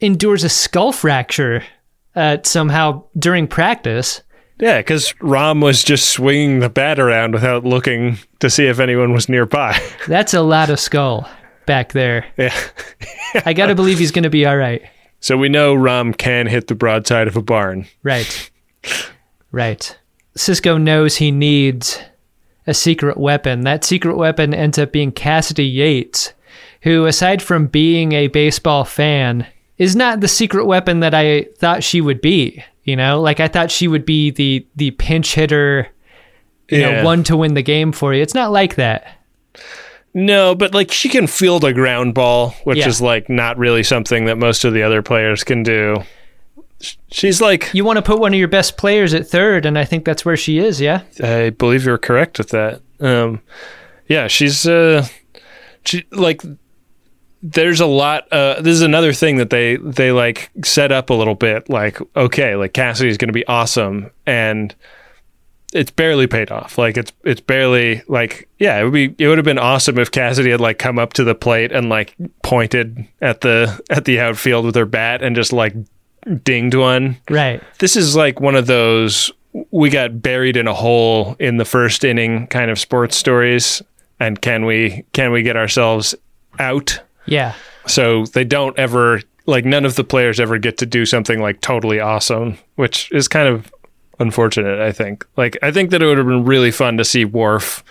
[0.00, 1.62] endures a skull fracture
[2.16, 4.22] uh, somehow during practice.
[4.58, 9.12] Yeah, because Rom was just swinging the bat around without looking to see if anyone
[9.12, 9.78] was nearby.
[10.08, 11.28] That's a lot of skull
[11.66, 12.26] back there.
[12.38, 12.58] Yeah.
[13.44, 14.82] I got to believe he's going to be all right.
[15.20, 17.86] So we know Rom can hit the broadside of a barn.
[18.02, 18.50] Right.
[19.50, 19.98] Right.
[20.36, 22.00] Sisko knows he needs
[22.66, 23.62] a secret weapon.
[23.62, 26.32] That secret weapon ends up being Cassidy Yates,
[26.82, 29.46] who, aside from being a baseball fan,
[29.78, 32.62] is not the secret weapon that I thought she would be.
[32.84, 35.88] You know, like I thought she would be the the pinch hitter,
[36.70, 36.90] you Yeah.
[37.02, 38.22] know, one to win the game for you.
[38.22, 39.18] It's not like that.
[40.14, 42.88] No, but like she can field a ground ball, which Yeah.
[42.88, 46.04] is like not really something that most of the other players can do.
[47.10, 49.84] She's like, You want to put one of your best players at third, and I
[49.84, 50.80] think that's where she is.
[50.80, 51.02] Yeah.
[51.22, 52.80] I believe you're correct with that.
[53.00, 53.40] Um,
[54.08, 55.06] yeah, she's uh,
[55.84, 56.42] she like.
[57.48, 58.30] There's a lot.
[58.32, 61.68] Uh, this is another thing that they they like set up a little bit.
[61.68, 64.74] Like, okay, like Cassidy's going to be awesome, and
[65.72, 66.76] it's barely paid off.
[66.78, 68.80] Like, it's it's barely like yeah.
[68.80, 71.24] It would be it would have been awesome if Cassidy had like come up to
[71.24, 75.52] the plate and like pointed at the at the outfield with her bat and just
[75.52, 75.74] like
[76.42, 77.62] dinged one Right.
[77.78, 79.30] this is like one of those
[79.70, 83.80] we got buried in a hole in the first inning kind of sports stories
[84.18, 86.16] and can we can we get ourselves
[86.58, 87.54] out Yeah.
[87.86, 91.60] so they don't ever like none of the players ever get to do something like
[91.60, 93.72] totally awesome which is kind of
[94.18, 95.26] unfortunate i think.
[95.36, 97.84] Like i think that it would have been really fun to see Worf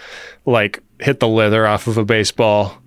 [0.45, 2.77] like hit the leather off of a baseball.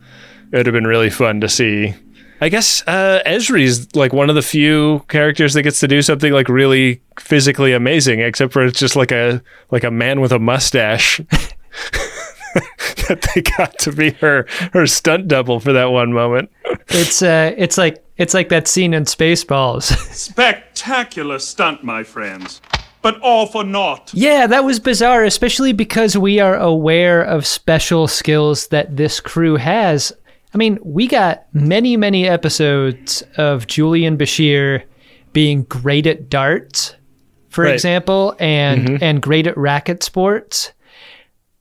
[0.53, 1.95] It would have been really fun to see.
[2.41, 6.33] I guess uh, Ezri's like one of the few characters that gets to do something
[6.33, 10.39] like really physically amazing, except for it's just like a like a man with a
[10.39, 11.21] mustache
[13.09, 16.51] that they got to be her her stunt double for that one moment.
[16.89, 19.83] It's uh, it's like it's like that scene in Spaceballs.
[20.15, 22.61] Spectacular stunt, my friends.
[23.01, 24.11] But all for naught.
[24.13, 29.55] Yeah, that was bizarre, especially because we are aware of special skills that this crew
[29.57, 30.13] has.
[30.53, 34.83] I mean, we got many, many episodes of Julian Bashir
[35.33, 36.97] being great at darts,
[37.51, 37.75] for Right.
[37.75, 38.99] example, and Mhm.
[39.03, 40.73] and great at racket sports.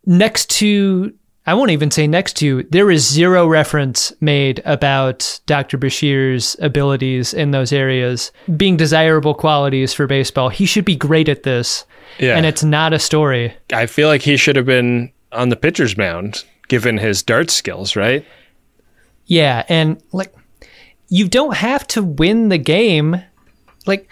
[0.08, 1.14] Next to
[1.48, 5.78] I won't even say next to, there is zero reference made about Dr.
[5.78, 10.50] Bashir's abilities in those areas being desirable qualities for baseball.
[10.50, 11.86] He should be great at this.
[12.20, 12.36] Yeah.
[12.36, 13.56] And it's not a story.
[13.72, 17.96] I feel like he should have been on the pitcher's mound given his dart skills,
[17.96, 18.26] right?
[19.26, 20.34] Yeah, and like
[21.08, 23.22] you don't have to win the game.
[23.86, 24.10] Like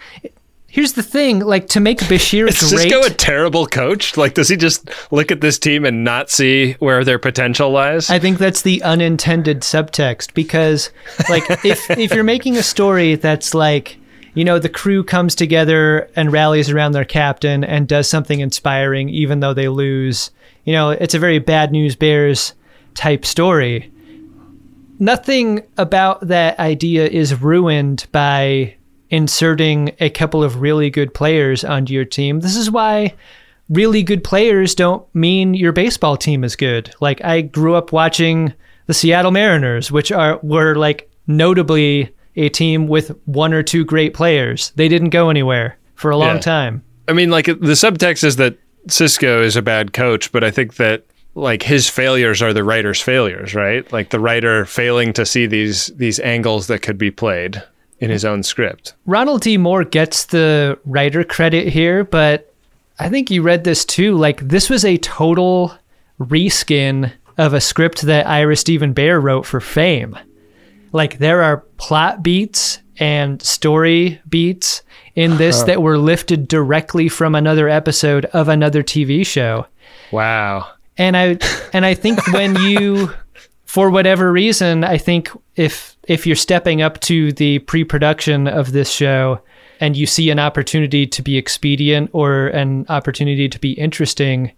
[0.76, 2.92] Here's the thing, like to make Bashir Is great.
[2.92, 4.18] Sisko a terrible coach?
[4.18, 8.10] Like, does he just look at this team and not see where their potential lies?
[8.10, 10.90] I think that's the unintended subtext because,
[11.30, 13.96] like, if if you're making a story that's like,
[14.34, 19.08] you know, the crew comes together and rallies around their captain and does something inspiring,
[19.08, 20.30] even though they lose.
[20.64, 22.52] You know, it's a very bad news bears
[22.92, 23.90] type story.
[24.98, 28.75] Nothing about that idea is ruined by
[29.10, 32.40] inserting a couple of really good players onto your team.
[32.40, 33.14] This is why
[33.68, 36.94] really good players don't mean your baseball team is good.
[37.00, 38.52] Like I grew up watching
[38.86, 44.14] the Seattle Mariners, which are were like notably a team with one or two great
[44.14, 44.70] players.
[44.76, 46.40] They didn't go anywhere for a long Yeah.
[46.40, 46.82] time.
[47.08, 48.56] I mean, like the subtext is that
[48.88, 51.04] Sisko is a bad coach, but I think that
[51.34, 53.90] like his failures are the writer's failures, right?
[53.92, 57.62] Like the writer failing to see these these angles that could be played
[57.98, 58.94] in his own script.
[59.06, 59.56] Ronald D.
[59.56, 62.52] Moore gets the writer credit here, but
[62.98, 64.16] I think you read this too.
[64.16, 65.76] Like this was a total
[66.20, 70.18] reskin of a script that Ira Steven Behr wrote for Fame.
[70.92, 74.82] Like there are plot beats and story beats
[75.14, 79.66] in this that were lifted directly from another episode of another TV show.
[80.12, 80.70] Wow.
[80.98, 81.38] And I
[81.72, 83.10] and I think when you
[83.66, 88.90] for whatever reason, I think if if you're stepping up to the pre-production of this
[88.90, 89.40] show
[89.80, 94.52] and you see an opportunity to be expedient or an opportunity to be interesting,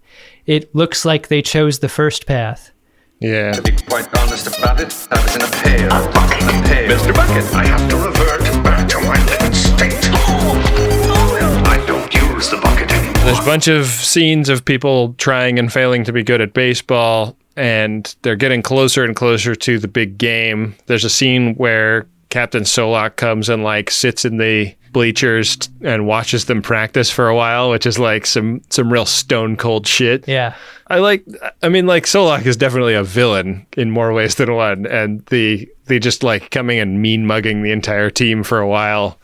[0.45, 2.71] it looks like they chose the first path.
[3.19, 3.51] Yeah.
[3.51, 5.87] To be quite honest about it, I was in a pail.
[5.87, 6.41] A bucket.
[6.43, 6.97] A pail.
[6.97, 7.13] Mr.
[7.13, 10.09] Bucket, I have to revert back to my living state.
[10.13, 13.13] Oh, I don't use the bucket anymore.
[13.25, 17.35] There's a bunch of scenes of people trying and failing to be good at baseball,
[17.59, 20.75] and they're getting closer and closer to the big game.
[20.85, 26.07] There's a scene where Captain Solok comes and like sits in the bleachers t- and
[26.07, 30.27] watches them practice for a while, which is like some some real stone cold shit.
[30.27, 30.55] Yeah.
[30.87, 31.25] I like
[31.61, 35.67] I mean like Solok is definitely a villain in more ways than one and the
[35.85, 39.19] they just like coming and mean mugging the entire team for a while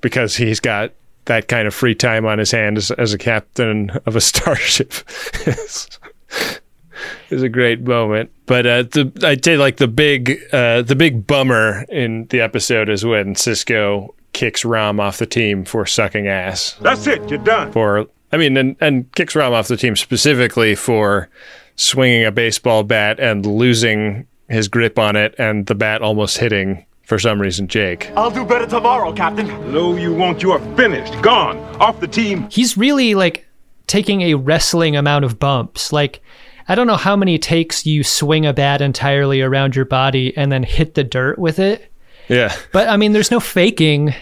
[0.00, 0.92] because he's got
[1.26, 4.92] that kind of free time on his hands as, as a captain of a starship
[7.26, 8.30] is, was a great moment.
[8.46, 12.88] But uh, the, I'd say like the big uh, the big bummer in the episode
[12.88, 16.76] is when Sisko kicks Rom off the team for sucking ass.
[16.80, 17.28] That's it.
[17.28, 17.72] You're done.
[17.72, 21.28] For I mean, and, and kicks Rom off the team specifically for
[21.76, 26.84] swinging a baseball bat and losing his grip on it, and the bat almost hitting
[27.04, 28.10] for some reason Jake.
[28.16, 29.46] I'll do better tomorrow, Captain.
[29.72, 30.42] No, you won't.
[30.42, 31.20] You are finished.
[31.22, 31.58] Gone.
[31.80, 32.48] Off the team.
[32.50, 33.46] He's really like
[33.86, 35.92] taking a wrestling amount of bumps.
[35.92, 36.22] Like
[36.70, 40.52] I don't know how many takes you swing a bat entirely around your body and
[40.52, 41.90] then hit the dirt with it.
[42.28, 42.54] Yeah.
[42.70, 44.14] But I mean, there's no faking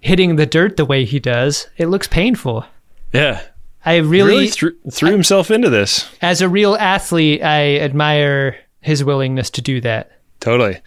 [0.00, 1.66] hitting the dirt the way he does.
[1.78, 2.66] It looks painful.
[3.14, 3.40] Yeah.
[3.82, 6.06] I really, really threw, threw himself into this.
[6.20, 10.12] as a real athlete, I admire his willingness to do that.
[10.40, 10.82] Totally.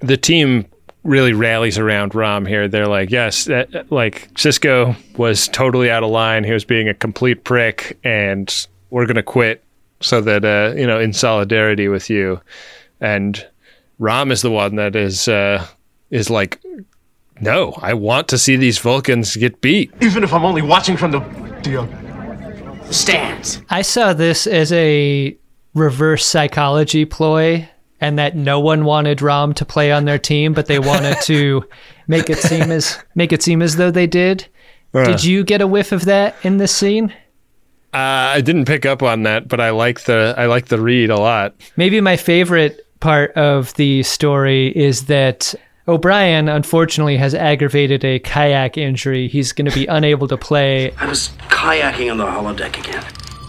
[0.00, 0.66] The team
[1.04, 2.66] really rallies around Rom here.
[2.66, 6.42] They're like, yes, that, like Sisko was totally out of line.
[6.42, 9.62] He was being a complete prick, and we're going to quit
[10.06, 12.40] so that, uh, you know, in solidarity with you.
[13.00, 13.46] And
[13.98, 15.66] Rom is the one that is, uh,
[16.10, 16.60] is like,
[17.40, 19.92] no, I want to see these Vulcans get beat.
[20.00, 21.20] Even if I'm only watching from the
[21.62, 23.60] the uh, stands.
[23.68, 25.36] I saw this as a
[25.74, 27.68] reverse psychology ploy,
[28.00, 31.64] and that no one wanted Rom to play on their team, but they wanted to
[32.06, 34.46] make it seem as make it seem as though they did.
[34.94, 35.04] Uh.
[35.04, 37.12] Did you get a whiff of that in this scene?
[37.96, 41.08] Uh, I didn't pick up on that, but I like the I like the read
[41.08, 41.54] a lot.
[41.78, 45.54] Maybe my favorite part of the story is that
[45.88, 49.28] O'Brien unfortunately has aggravated a kayak injury.
[49.28, 53.02] He's going to be unable to play I was kayaking on the holodeck again.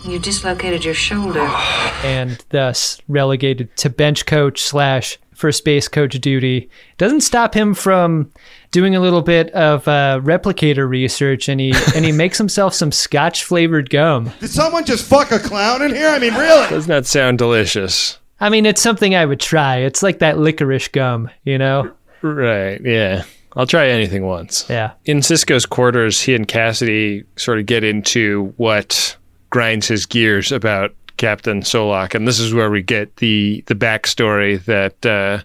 [0.05, 1.41] You dislocated your shoulder.
[2.05, 6.69] and thus relegated to bench coach slash first base coach duty.
[6.97, 8.31] Doesn't stop him from
[8.71, 12.91] doing a little bit of uh, replicator research, and he and he makes himself some
[12.91, 14.31] Scotch flavored gum.
[14.39, 16.09] Did someone just fuck a clown in here?
[16.09, 16.69] I mean, really?
[16.69, 18.19] Doesn't that sound delicious?
[18.39, 19.77] I mean, it's something I would try.
[19.77, 21.91] It's like that licorice gum, you know?
[22.21, 22.79] Right.
[22.83, 23.23] Yeah.
[23.55, 24.65] I'll try anything once.
[24.69, 24.91] Yeah.
[25.05, 29.17] In Sisko's quarters, he and Cassidy sort of get into what
[29.49, 34.63] grinds his gears about Captain Solok, and this is where we get the the backstory
[34.65, 35.41] that uh,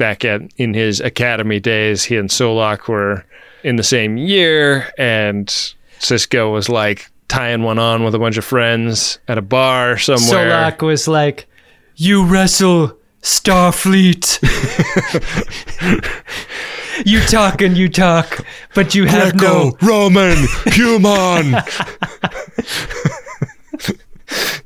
[0.00, 3.26] back at in his academy days, he and Solok were
[3.62, 5.46] in the same year, and
[6.00, 10.50] Sisko was like tying one on with a bunch of friends at a bar somewhere.
[10.50, 11.46] Solok was like,
[11.96, 14.40] "You wrestle Starfleet."
[17.06, 18.44] you talk and you talk,
[18.74, 19.76] but you have no.
[19.82, 20.38] Roman,
[20.72, 21.56] human.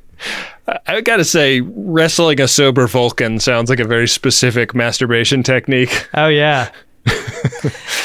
[0.86, 6.08] I gotta say, wrestling a sober Vulcan sounds like a very specific masturbation technique.
[6.14, 6.70] Oh yeah.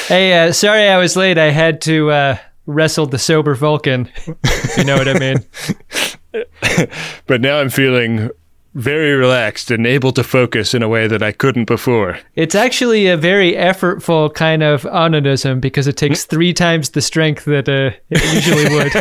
[0.08, 1.38] hey, uh, sorry I was late.
[1.38, 4.10] I had to uh, wrestle the sober Vulcan.
[4.78, 5.38] you know what I mean.
[7.28, 8.30] but now I'm feeling
[8.76, 12.20] very relaxed and able to focus in a way that I couldn't before.
[12.36, 17.46] It's actually a very effortful kind of onanism because it takes three times the strength
[17.46, 18.92] that uh, it usually would.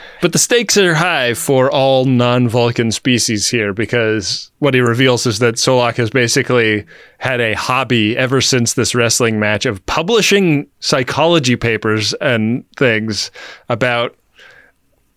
[0.26, 5.24] But the stakes are high for all non Vulcan species here because what he reveals
[5.24, 6.84] is that Solok has basically
[7.18, 13.30] had a hobby ever since this wrestling match of publishing psychology papers and things
[13.68, 14.16] about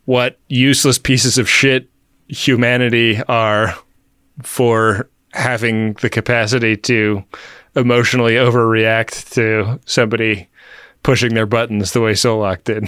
[0.05, 1.89] what useless pieces of shit
[2.27, 3.75] humanity are
[4.43, 7.23] for having the capacity to
[7.75, 10.47] emotionally overreact to somebody
[11.01, 12.87] pushing their buttons the way Solok did.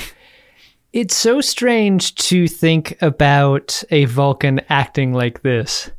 [0.93, 5.89] It's so strange to think about a Vulcan acting like this.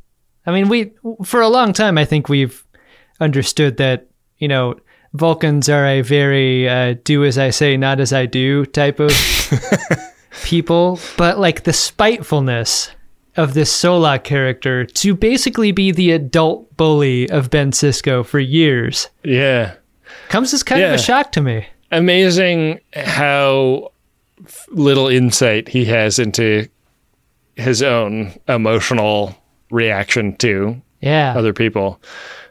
[0.45, 0.91] I mean, we
[1.23, 2.63] for a long time I think we've
[3.19, 4.75] understood that, you know,
[5.13, 9.11] Vulcans are a very uh, do as I say, not as I do type of
[10.43, 12.91] people, but like the spitefulness
[13.35, 19.09] of this Solok character to basically be the adult bully of Ben Sisko for years.
[19.23, 19.75] Yeah.
[20.29, 20.89] Comes as kind Yeah.
[20.93, 21.65] of a shock to me.
[21.91, 23.91] Amazing how
[24.69, 26.67] little insight he has into
[27.55, 29.35] his own emotional
[29.71, 31.33] reaction to Yeah.
[31.37, 32.01] other people.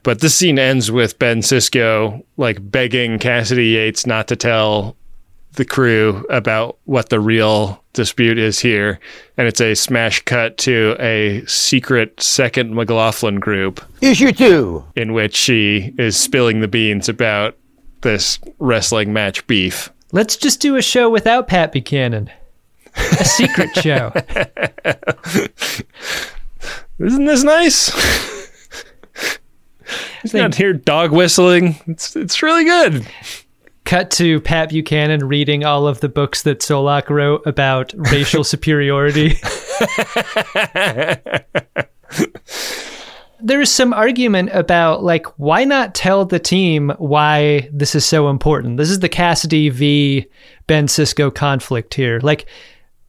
[0.02, 4.96] But this scene ends with Ben Sisko like begging Cassidy Yates not to tell
[5.54, 8.98] the crew about what the real dispute is here.
[9.36, 13.80] And it's a smash cut to a secret second McLaughlin group.
[14.00, 14.84] Issue two.
[14.96, 17.56] In which she is spilling the beans about
[18.00, 19.90] this wrestling match beef.
[20.12, 22.30] Let's just do a show without Pat Buchanan.
[22.94, 24.12] A secret show.
[26.98, 27.90] Isn't this nice?
[30.22, 31.76] He's not here dog whistling.
[31.86, 33.06] It's it's really good.
[33.84, 39.38] Cut to Pat Buchanan reading all of the books that Solok wrote about racial superiority.
[43.42, 48.76] There's some argument about like why not tell the team why this is so important.
[48.76, 50.26] This is the Cassidy v
[50.66, 52.20] Ben Sisko conflict here.
[52.22, 52.46] Like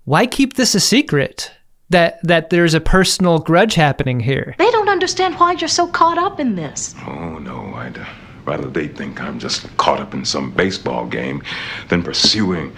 [0.05, 1.51] why keep this a secret?
[1.89, 4.55] That that there's a personal grudge happening here.
[4.57, 6.95] They don't understand why you're so caught up in this.
[7.05, 8.05] Oh, no, I'd uh,
[8.45, 11.43] rather they think I'm just caught up in some baseball game
[11.89, 12.75] than pursuing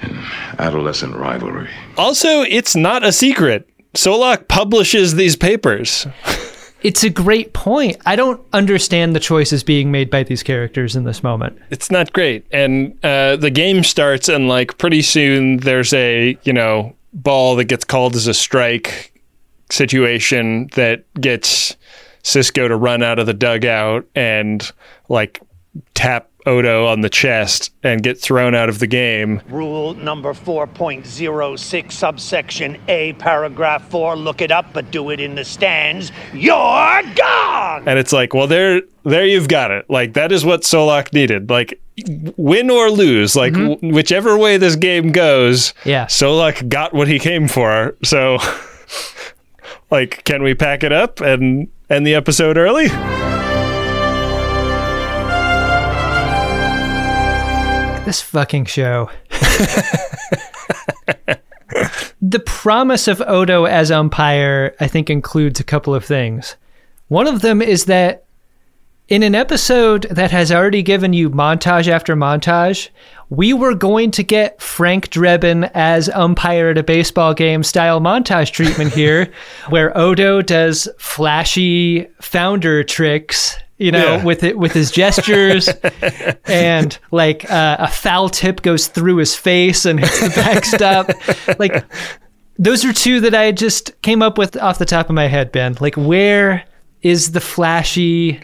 [0.00, 0.24] an
[0.58, 1.68] adolescent rivalry.
[1.96, 3.68] Also, it's not a secret.
[3.94, 6.06] Solok publishes these papers.
[6.82, 7.96] It's a great point.
[8.06, 11.58] I don't understand the choices being made by these characters in this moment.
[11.70, 12.46] It's not great.
[12.52, 17.64] And uh, the game starts, and like pretty soon there's a, you know, ball that
[17.64, 19.12] gets called as a strike
[19.70, 21.76] situation that gets
[22.22, 24.70] Sisko to run out of the dugout and
[25.08, 25.40] like
[25.94, 29.42] tap Odo on the chest and get thrown out of the game.
[29.48, 34.16] Rule number 4.06, subsection A, paragraph 4.
[34.16, 36.10] Look it up, but do it in the stands.
[36.32, 37.86] You're gone!
[37.86, 39.88] And it's like, well, there, there you've got it.
[39.90, 41.50] Like that is what Solok needed.
[41.50, 41.78] Like
[42.36, 43.74] win or lose, like mm-hmm.
[43.74, 45.74] w- whichever way this game goes.
[45.84, 46.06] Yeah.
[46.06, 47.94] Solok got what he came for.
[48.02, 48.38] So,
[49.90, 52.88] like, can we pack it up and end the episode early?
[58.08, 59.10] This fucking show.
[62.22, 66.56] the promise of Odo as umpire, I think, includes a couple of things.
[67.08, 68.24] One of them is that
[69.08, 72.88] in an episode that has already given you montage after montage,
[73.28, 78.52] we were going to get Frank Drebin as umpire at a baseball game style montage
[78.52, 79.30] treatment here,
[79.68, 84.24] where Odo does flashy founder tricks, you know, Yeah.
[84.24, 85.68] with it with his gestures,
[86.46, 91.84] and like uh, a foul tip goes through his face and hits the backstop, like.
[92.60, 95.52] Those are two that I just came up with off the top of my head,
[95.52, 95.76] Ben.
[95.80, 96.64] Like, where
[97.02, 98.40] is the flashy,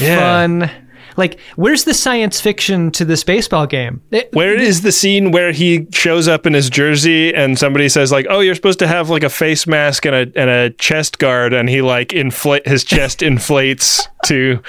[0.00, 0.18] Yeah.
[0.18, 0.70] fun?
[1.16, 4.02] Like, where's the science fiction to this baseball game?
[4.10, 8.12] It- Where is the scene where he shows up in his jersey and somebody says
[8.12, 11.18] like, "Oh, you're supposed to have like a face mask and a and a chest
[11.18, 14.60] guard," and he like inflate his chest inflates to,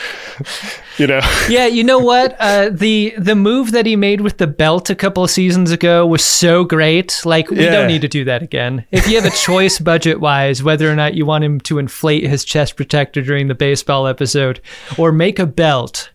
[0.98, 1.20] you know.
[1.50, 2.36] yeah, you know what?
[2.40, 6.06] Uh, the the move that he made with the belt a couple of seasons ago
[6.06, 7.22] was so great.
[7.26, 7.72] Like, we Yeah.
[7.72, 8.86] don't need to do that again.
[8.92, 12.26] If you have a choice budget wise, whether or not you want him to inflate
[12.26, 14.62] his chest protector during the baseball episode
[14.98, 16.10] or make a belt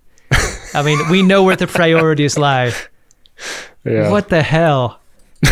[0.74, 2.72] I mean, we know where the priorities lie.
[3.84, 4.10] Yeah.
[4.10, 5.00] What the hell?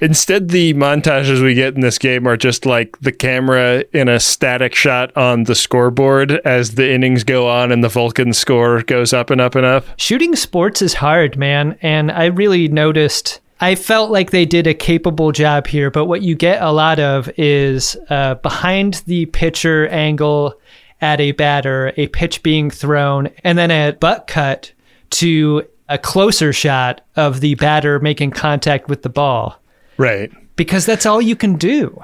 [0.00, 4.20] Instead, the montages we get in this game are just like the camera in a
[4.20, 9.12] static shot on the scoreboard as the innings go on and the Vulcan score goes
[9.12, 9.84] up and up and up.
[9.96, 11.76] Shooting sports is hard, man.
[11.82, 16.22] And I really noticed, I felt like they did a capable job here, but what
[16.22, 20.54] you get a lot of is uh, behind the pitcher angle
[21.00, 24.72] at a batter, a pitch being thrown, and then a butt cut
[25.10, 29.60] to a closer shot of the batter making contact with the ball.
[29.96, 30.30] Right.
[30.56, 32.00] Because that's all you can do.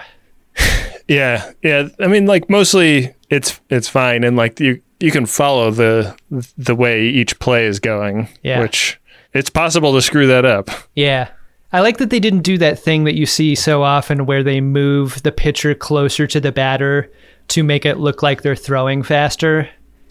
[1.09, 1.89] Yeah, yeah.
[2.01, 6.17] I mean, like mostly it's it's fine, and like you you can follow the
[6.57, 8.29] the way each play is going.
[8.43, 8.61] Yeah.
[8.61, 8.99] Which
[9.33, 10.71] it's possible to screw that up.
[10.95, 11.29] Yeah.
[11.73, 14.61] I like that they didn't do that thing that you see so often where they
[14.61, 17.11] move the pitcher closer to the batter
[17.49, 19.69] to make it look like they're throwing faster.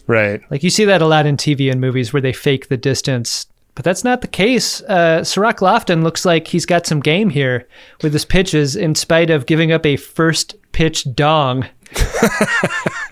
[0.08, 0.42] Right.
[0.52, 3.48] Like you see that a lot in TV and movies where they fake the distance.
[3.76, 4.82] But that's not the case.
[4.82, 7.68] Uh, Cirroc Lofton looks like he's got some game here
[8.04, 11.68] with his pitches in spite of giving up a first pitch dong.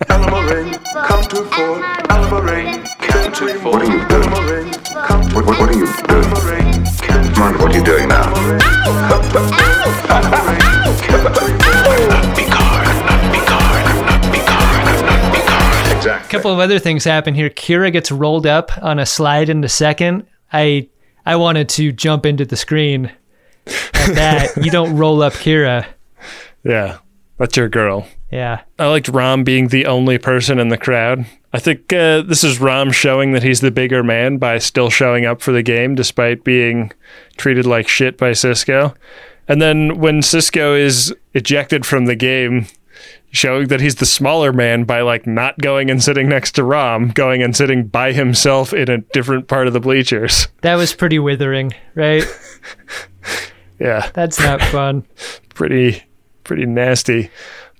[0.08, 1.82] Alamarin, come to Fort.
[2.08, 3.74] Alamarin, come to Fort.
[3.74, 4.30] What are you doing?
[5.34, 6.22] What, what, what are you doing?
[7.02, 8.32] Come on, what are you doing now?
[11.24, 11.61] A
[16.32, 17.50] couple of other things happen here.
[17.50, 20.26] Kira gets rolled up on a slide in into second.
[20.52, 20.88] I
[21.24, 23.12] I wanted to jump into the screen
[23.66, 24.56] at that.
[24.56, 25.86] you don't roll up Kira.
[26.64, 26.98] Yeah,
[27.38, 28.08] that's your girl.
[28.30, 28.62] Yeah.
[28.78, 31.26] I liked Rom being the only person in the crowd.
[31.52, 35.26] I think uh, this is Rom showing that he's the bigger man by still showing
[35.26, 36.92] up for the game despite being
[37.36, 38.94] treated like shit by Sisko.
[39.48, 42.66] And then when Sisko is ejected from the game,
[43.32, 47.08] showing that he's the smaller man by like not going and sitting next to Rom,
[47.08, 50.46] going and sitting by himself in a different part of the bleachers.
[50.60, 52.24] That was pretty withering, right?
[53.78, 54.08] Yeah.
[54.14, 55.04] That's not fun.
[55.54, 56.04] pretty
[56.44, 57.30] pretty nasty.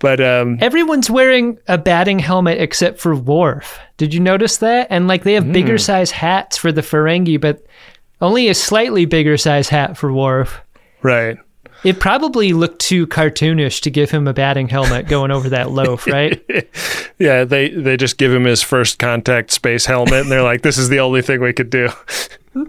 [0.00, 3.78] But um Everyone's wearing a batting helmet except for Worf.
[3.98, 4.88] Did you notice that?
[4.90, 5.80] And like they have bigger Mm.
[5.80, 7.64] size hats for the Ferengi, but
[8.20, 10.60] only a slightly bigger size hat for Worf.
[11.02, 11.36] right.
[11.84, 16.06] It probably looked too cartoonish to give him a batting helmet going over that loaf,
[16.06, 16.42] right?
[17.18, 20.76] Yeah, they they just give him his first contact space helmet and they're like this
[20.76, 21.88] is the only thing we could do.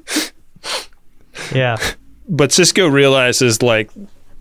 [1.56, 1.78] yeah.
[2.30, 3.90] But Sisko realizes like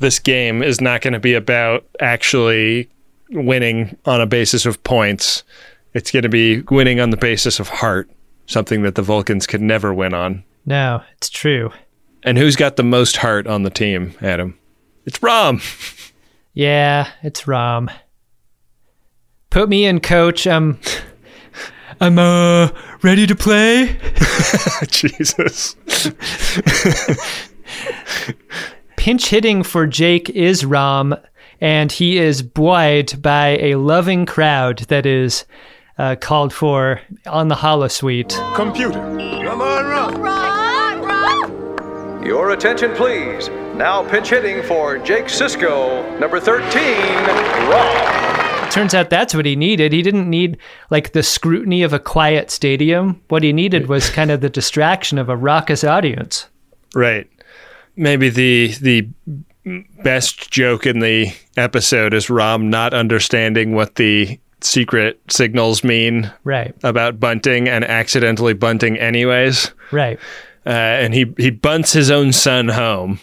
[0.00, 2.90] this game is not going to be about actually
[3.30, 5.44] winning on a basis of points.
[5.94, 8.10] It's going to be winning on the basis of heart,
[8.46, 10.44] something that the Vulcans could never win on.
[10.66, 11.70] No, it's true.
[12.22, 14.58] And who's got the most heart on the team, Adam?
[15.04, 15.60] It's Rom.
[16.54, 17.90] Yeah, it's Rom.
[19.50, 20.46] Put me in, coach.
[20.46, 20.78] I'm
[22.00, 22.70] I'm uh
[23.02, 23.98] ready to play.
[24.88, 25.76] Jesus.
[28.96, 31.16] Pinch hitting for Jake is Rom,
[31.60, 35.44] and he is buoyed by a loving crowd that is
[35.98, 38.54] uh, called for on the holosuite.
[38.54, 38.92] Computer.
[38.92, 40.31] Come on, Rom.
[42.24, 43.48] Your attention, please.
[43.74, 46.68] Now pinch hitting for Jake Sisko, number 13,
[47.68, 48.70] Rom.
[48.70, 49.92] Turns out that's what he needed.
[49.92, 50.56] He didn't need
[50.90, 53.20] like the scrutiny of a quiet stadium.
[53.28, 56.48] What he needed was kind of the distraction of a raucous audience.
[56.94, 57.28] Right.
[57.96, 59.08] Maybe the the
[60.02, 66.74] best joke in the episode is Rom not understanding what the secret signals mean Right.
[66.84, 69.70] about bunting and accidentally bunting anyways.
[69.90, 70.18] Right.
[70.64, 73.18] Uh, and he he bunts his own son home.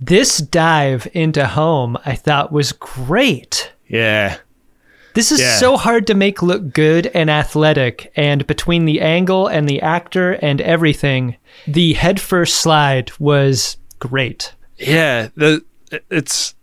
[0.00, 3.72] This dive into home I thought was great.
[3.88, 4.38] Yeah.
[5.14, 5.56] This is Yeah.
[5.58, 10.32] so hard to make look good and athletic, and between the angle and the actor
[10.32, 11.36] and everything,
[11.68, 14.52] the headfirst slide was great.
[14.76, 15.64] Yeah, the
[16.10, 16.54] it's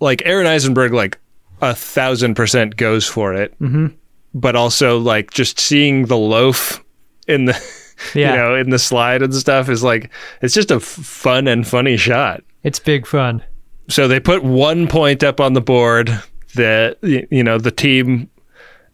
[0.00, 1.18] like Aron Eisenberg like
[1.60, 3.54] a thousand percent goes for it.
[3.60, 3.92] Mhm.
[4.32, 6.82] But also like just seeing the loaf
[7.28, 7.52] in the
[8.14, 8.30] Yeah.
[8.32, 10.10] you know in the slide and stuff is like
[10.42, 12.42] it's just a f- fun and funny shot.
[12.62, 13.42] It's big fun.
[13.88, 16.08] So they put one point up on the board.
[16.54, 18.30] The y- you know the team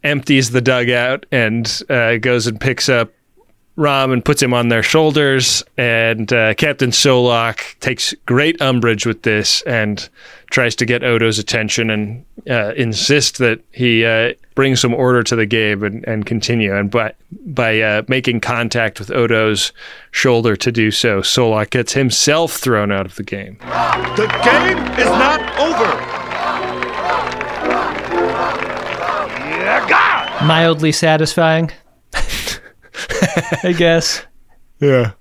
[0.03, 3.11] empties the dugout and uh, goes and picks up
[3.77, 5.63] Rom and puts him on their shoulders.
[5.77, 10.07] And uh, Captain Solok takes great umbrage with this and
[10.51, 15.35] tries to get Odo's attention and uh, insist that he uh, bring some order to
[15.35, 16.75] the game and, and continue.
[16.75, 17.13] And by
[17.45, 19.71] by uh, making contact with Odo's
[20.11, 23.57] shoulder to do so, Solok gets himself thrown out of the game.
[23.61, 26.21] The game is not over.
[29.61, 30.45] Yeah, God!
[30.45, 31.71] Mildly satisfying.
[33.63, 34.25] I guess.
[34.79, 35.11] Yeah.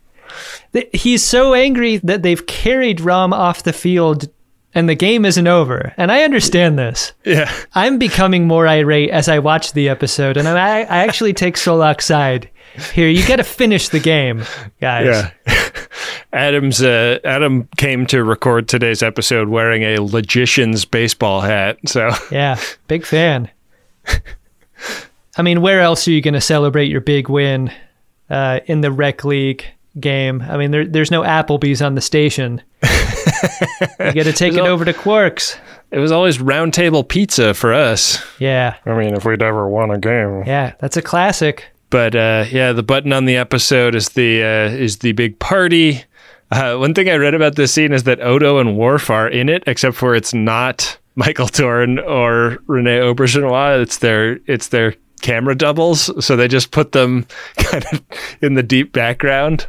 [0.92, 4.28] He's so angry that they've carried Rom off the field
[4.74, 5.92] and the game isn't over.
[5.96, 7.12] And I understand this.
[7.24, 7.52] Yeah.
[7.74, 12.04] I'm becoming more irate as I watch the episode, and I, I actually take Solok's
[12.04, 12.48] side.
[12.94, 14.44] Here, you got to finish the game,
[14.80, 15.06] guys.
[15.46, 15.70] Yeah.
[16.32, 21.78] Adam's uh, Adam came to record today's episode wearing a logician's baseball hat.
[21.86, 23.50] So Yeah, big fan.
[25.36, 27.72] I mean, where else are you going to celebrate your big win
[28.30, 29.64] uh, in the rec league
[29.98, 30.42] game?
[30.42, 32.62] I mean, there, there's no Applebee's on the station.
[32.82, 35.58] you got to take it over to Quarks.
[35.90, 38.24] it was always round table pizza for us.
[38.38, 40.44] Yeah, I mean, if we'd ever won a game.
[40.46, 41.66] yeah, that's a classic.
[41.90, 46.04] But uh, yeah, the button on the episode is the uh, is the big party.
[46.52, 49.48] Uh, one thing I read about this scene is that Odo and Worf are in
[49.48, 53.82] it, except for it's not Michael Dorn or Rene Auberjonois.
[53.82, 58.02] It's their it's their camera doubles, so they just put them kind of
[58.40, 59.66] in the deep background.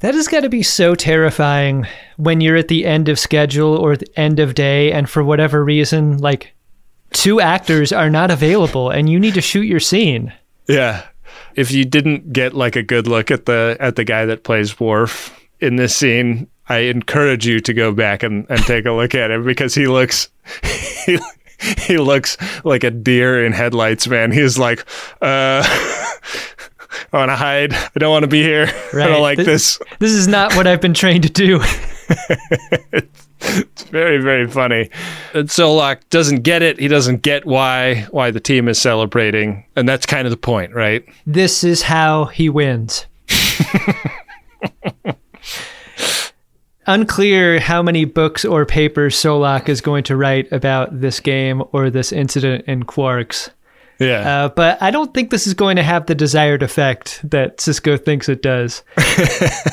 [0.00, 1.86] That has got to be so terrifying
[2.16, 5.64] when you're at the end of schedule or the end of day, and for whatever
[5.64, 6.54] reason, like
[7.12, 10.32] two actors are not available, and you need to shoot your scene.
[10.68, 11.04] Yeah.
[11.56, 14.78] If you didn't get like a good look at the at the guy that plays
[14.78, 19.14] Worf in this scene, I encourage you to go back and, and take a look
[19.14, 20.28] at him because he looks
[21.06, 21.18] he,
[21.78, 24.32] he looks like a deer in headlights, man.
[24.32, 24.80] He's like,
[25.20, 25.62] uh
[27.12, 27.74] I want to hide.
[27.74, 28.66] I don't want to be here.
[28.94, 29.78] I don't like this.
[29.98, 31.60] This is not what I've been trained to do.
[33.40, 34.90] It's very, very funny.
[35.32, 36.80] And Solok doesn't get it.
[36.80, 40.74] He doesn't get why why the team is celebrating, and that's kind of the point,
[40.74, 41.04] right?
[41.24, 43.06] this is how he wins.
[46.88, 51.90] Unclear how many books or papers Solok is going to write about this game or
[51.90, 53.50] this incident in Quarks.
[53.98, 54.44] Yeah.
[54.44, 58.02] Uh, but I don't think this is going to have the desired effect that Sisko
[58.02, 58.82] thinks it does.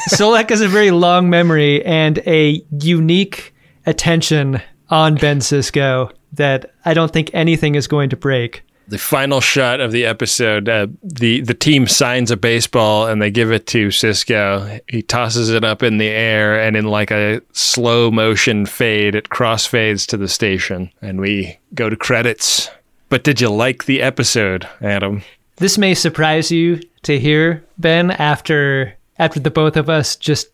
[0.10, 3.56] Solok has a very long memory and a unique
[3.86, 8.65] attention on Ben Sisko that I don't think anything is going to break.
[8.88, 13.32] The final shot of the episode, uh, the the team signs a baseball and they
[13.32, 14.80] give it to Sisko.
[14.88, 19.30] He tosses it up in the air, and in like a slow motion fade, it
[19.30, 22.70] crossfades to the station, and we go to credits.
[23.10, 25.24] But did you like the episode, Adam?
[25.58, 30.50] This may surprise you to hear, Ben, after after the both of us just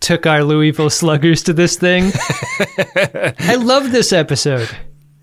[0.00, 2.10] took our Louisville Sluggers to this thing.
[3.38, 4.68] I love this episode.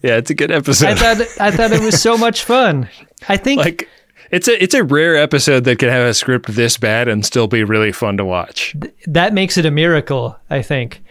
[0.08, 0.88] Yeah, it's a good episode.
[0.88, 2.90] I thought I thought it was so much fun.
[3.28, 3.90] I think like
[4.32, 7.48] it's a it's a rare episode that can have a script this bad and still
[7.48, 8.74] be really fun to watch.
[9.06, 11.02] that makes it a miracle, I think.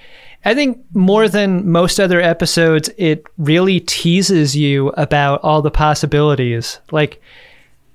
[0.46, 6.78] I think more than most other episodes, it really teases you about all the possibilities.
[6.90, 7.20] Like,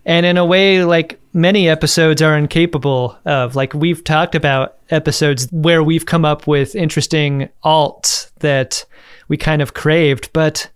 [0.06, 3.56] and in a way, like many episodes are incapable of.
[3.56, 8.86] Like, we've talked about episodes where we've come up with interesting alts that
[9.30, 10.70] we kind of craved, but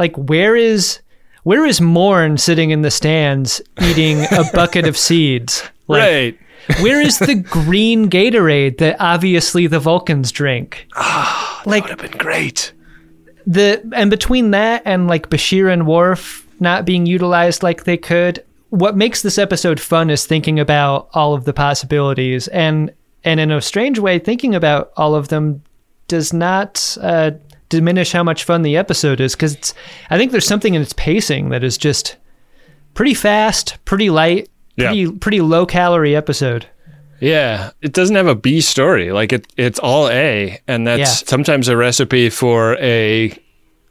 [0.00, 1.00] like, where is.
[1.42, 5.62] Where is Morn sitting in the stands eating a bucket of seeds?
[5.88, 6.38] Like, right.
[6.82, 10.86] where is the green Gatorade that obviously the Vulcans drink?
[11.64, 12.72] like would have been great.
[13.46, 18.44] The and between that and like Bashir and Worf not being utilized like they could,
[18.68, 22.92] what makes this episode fun is thinking about all of the possibilities and
[23.24, 25.62] and in a strange way, thinking about all of them
[26.08, 27.32] does not uh,
[27.70, 29.72] diminish how much fun the episode is because
[30.10, 32.16] I think there's something in its pacing that is just
[32.94, 34.88] pretty fast, pretty light, Yeah.
[34.88, 36.66] pretty pretty low calorie episode.
[37.20, 39.12] Yeah, it doesn't have a B story.
[39.12, 41.28] Like it, it's all A, and that's Yeah.
[41.28, 43.32] sometimes a recipe for a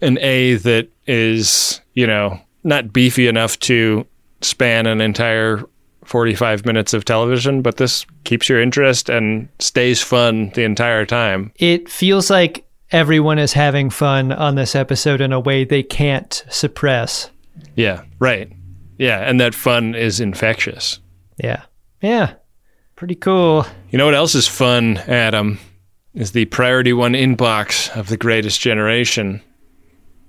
[0.01, 4.05] an A that is you know not beefy enough to
[4.41, 5.63] span an entire
[6.05, 11.05] forty five minutes of television, but this keeps your interest and stays fun the entire
[11.05, 11.51] time.
[11.59, 16.44] it feels like everyone is having fun on this episode in a way they can't
[16.50, 17.30] suppress.
[17.76, 18.52] Yeah, right.
[18.98, 21.00] Yeah, and that fun is infectious.
[21.38, 21.64] Yeah.
[22.02, 22.34] Yeah.
[22.96, 23.66] Pretty cool.
[23.92, 25.60] You know what else is fun, Adam?
[26.14, 29.42] Is the priority one inbox of the greatest generation.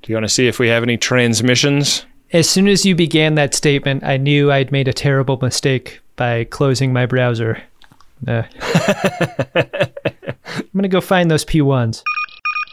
[0.02, 2.06] Do you want to see if we have any transmissions?
[2.32, 6.44] As soon as you began that statement, I knew I'd made a terrible mistake by
[6.44, 7.62] closing my browser.
[8.26, 8.42] Uh.
[9.54, 12.02] I'm going to go find those P1s.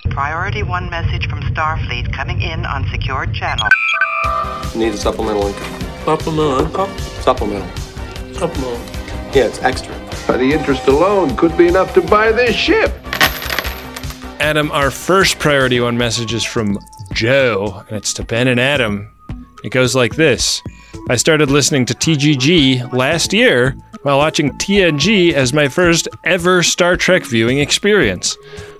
[0.09, 3.67] Priority one message from Starfleet coming in on secured channel.
[4.75, 5.81] Need a supplemental income.
[6.05, 6.97] Supplemental income?
[7.21, 7.77] Supplemental.
[8.33, 8.77] Supplemental.
[9.33, 9.93] Yeah, it's extra.
[10.25, 12.93] But the interest alone could be enough to buy this ship.
[14.39, 16.77] Adam, our first priority one message is from
[17.13, 19.13] Joe, and it's to Ben and Adam.
[19.63, 20.61] It goes like this
[21.09, 26.97] I started listening to TGG last year while watching TNG as my first ever Star
[26.97, 28.37] Trek viewing experience.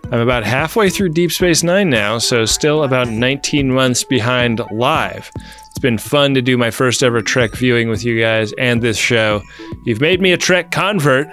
[0.09, 5.29] I'm about halfway through Deep Space Nine now, so still about 19 months behind live.
[5.35, 8.97] It's been fun to do my first ever Trek viewing with you guys and this
[8.97, 9.41] show.
[9.83, 11.27] You've made me a Trek convert.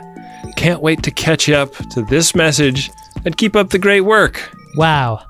[0.56, 2.90] Can't wait to catch up to this message
[3.24, 4.52] and keep up the great work.
[4.74, 5.24] Wow.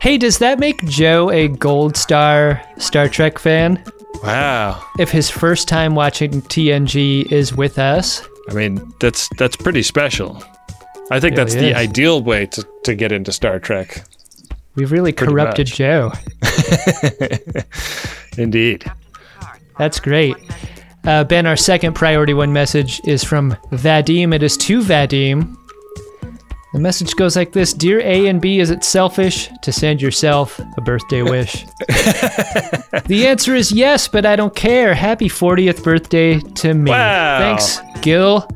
[0.00, 3.82] Hey, does that make Joe a gold star Star Trek fan?
[4.22, 4.86] Wow.
[5.00, 8.26] If his first time watching TNG is with us?
[8.48, 10.40] I mean, that's that's pretty special.
[11.10, 11.76] I think that's the is.
[11.76, 14.04] ideal way to, to get into Star Trek.
[14.74, 15.76] We've really Pretty corrupted much.
[15.76, 16.12] Joe.
[18.38, 18.90] Indeed.
[19.78, 20.36] That's great.
[21.04, 24.34] Uh, ben, our second priority one message is from Vadim.
[24.34, 25.56] It is to Vadim.
[26.72, 30.58] The message goes like this Dear A and B, is it selfish to send yourself
[30.78, 31.66] a birthday wish?
[33.06, 34.94] the answer is yes, but I don't care.
[34.94, 36.90] Happy 40th birthday to me.
[36.90, 37.38] Wow.
[37.40, 38.48] Thanks, Gil,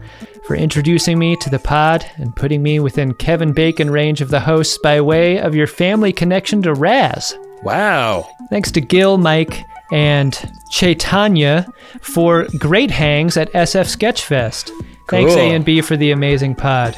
[0.47, 4.41] for introducing me to the pod and putting me within Kevin Bacon range of the
[4.41, 7.37] hosts by way of your family connection to Raz.
[7.63, 8.29] Wow.
[8.51, 10.39] Thanks to Gil, Mike, and
[10.71, 11.67] Chaitanya
[12.01, 14.71] for great hangs at SF Sketchfest.
[15.09, 15.41] Thanks Cool.
[15.43, 16.95] A and B for the amazing pod.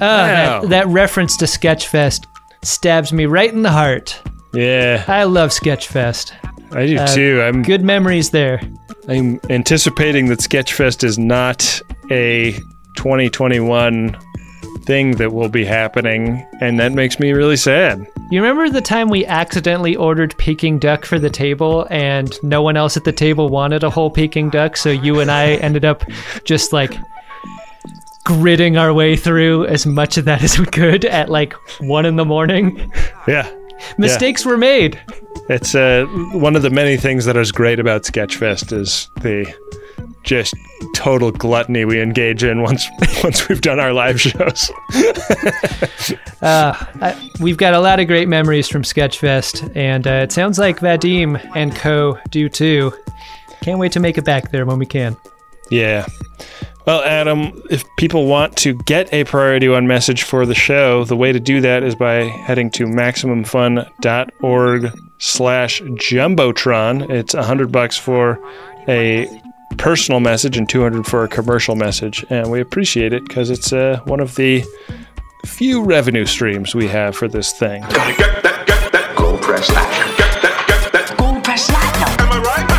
[0.00, 0.60] Wow.
[0.62, 2.26] that, that reference to Sketchfest
[2.62, 4.20] stabs me right in the heart.
[4.54, 6.32] Yeah, I love Sketchfest.
[6.72, 7.42] I do Uh, too.
[7.42, 8.60] I'm Good memories there.
[9.08, 11.80] I'm anticipating that Sketchfest is not
[12.10, 12.58] a
[12.96, 14.18] 2021
[14.86, 18.06] thing that will be happening, and that makes me really sad.
[18.30, 22.76] You remember the time we accidentally ordered Peking duck for the table and no one
[22.76, 26.04] else at the table wanted a whole Peking duck, so you and I ended up
[26.44, 26.96] just like
[28.24, 32.16] gritting our way through as much of that as we could at like one in
[32.16, 32.92] the morning.
[33.28, 33.52] Yeah.
[33.98, 35.00] Mistakes were made.
[35.48, 39.52] It's uh, one of the many things that is great about Sketchfest is the
[40.26, 40.54] just
[40.94, 42.86] total gluttony we engage in once
[43.24, 44.70] once we've done our live shows.
[46.42, 50.58] Uh, I, we've got a lot of great memories from Sketchfest, and uh, it sounds
[50.58, 52.92] like Vadim and co do too.
[53.62, 55.16] Can't wait to make it back there when we can.
[55.70, 56.04] Yeah.
[56.86, 61.16] Well, Adam, if people want to get a Priority One message for the show, the
[61.16, 67.10] way to do that is by heading to MaximumFun.org slash Jumbotron.
[67.10, 68.38] It's a hundred bucks for
[68.86, 69.26] a
[69.78, 72.24] personal message and 200 for a commercial message.
[72.30, 74.64] And we appreciate it because it's uh, one of the
[75.44, 77.82] few revenue streams we have for this thing.
[79.16, 79.68] Gold press.
[81.16, 81.70] Gold press.
[81.70, 81.76] Am
[82.32, 82.70] I right?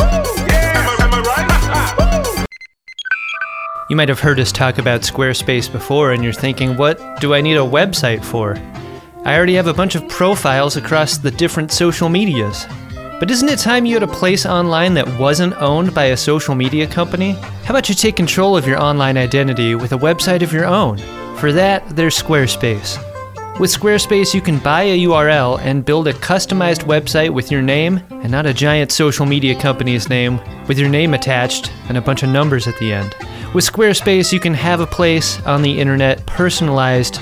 [0.00, 2.46] Am am I right?
[3.88, 7.40] You might have heard us talk about Squarespace before, and you're thinking, what do I
[7.40, 8.56] need a website for?
[9.24, 12.66] I already have a bunch of profiles across the different social medias.
[13.18, 16.54] But isn't it time you had a place online that wasn't owned by a social
[16.54, 17.32] media company?
[17.64, 20.98] How about you take control of your online identity with a website of your own?
[21.38, 22.98] For that, there's Squarespace.
[23.58, 28.02] With Squarespace, you can buy a URL and build a customized website with your name
[28.10, 30.38] and not a giant social media company's name
[30.68, 33.16] with your name attached and a bunch of numbers at the end.
[33.54, 37.18] With Squarespace, you can have a place on the internet personalized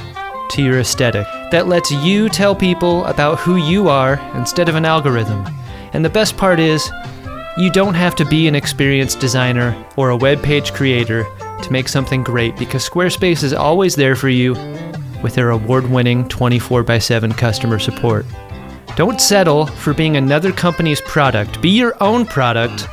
[0.51, 4.85] to your aesthetic that lets you tell people about who you are instead of an
[4.85, 5.47] algorithm.
[5.95, 6.91] And the best part is,
[7.57, 11.25] you don't have to be an experienced designer or a web page creator
[11.63, 14.55] to make something great because Squarespace is always there for you
[15.23, 18.27] with their award winning 24 x 7 customer support.
[18.97, 21.63] Don't settle for being another company's product.
[21.63, 22.89] Be your own product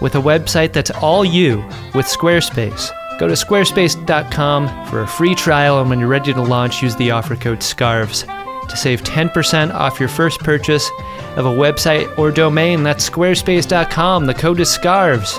[0.00, 1.58] with a website that's all you
[1.94, 2.90] with Squarespace.
[3.18, 7.10] Go to squarespace.com for a free trial, and when you're ready to launch, use the
[7.10, 8.24] offer code SCARVES
[8.68, 10.90] to save 10% off your first purchase
[11.36, 12.82] of a website or domain.
[12.82, 14.26] That's squarespace.com.
[14.26, 15.38] The code is SCARVES.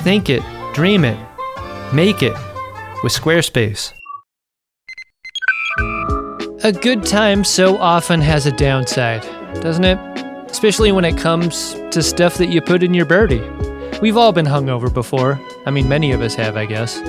[0.00, 0.42] Think it,
[0.74, 1.18] dream it,
[1.92, 2.34] make it
[3.02, 3.92] with Squarespace.
[6.64, 9.22] A good time so often has a downside,
[9.60, 9.98] doesn't it?
[10.48, 13.42] Especially when it comes to stuff that you put in your birdie.
[14.00, 15.40] We've all been hungover before.
[15.66, 17.00] I mean, many of us have, I guess.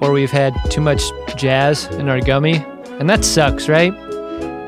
[0.00, 1.02] Or we've had too much
[1.36, 2.64] jazz in our gummy.
[2.98, 3.92] And that sucks, right?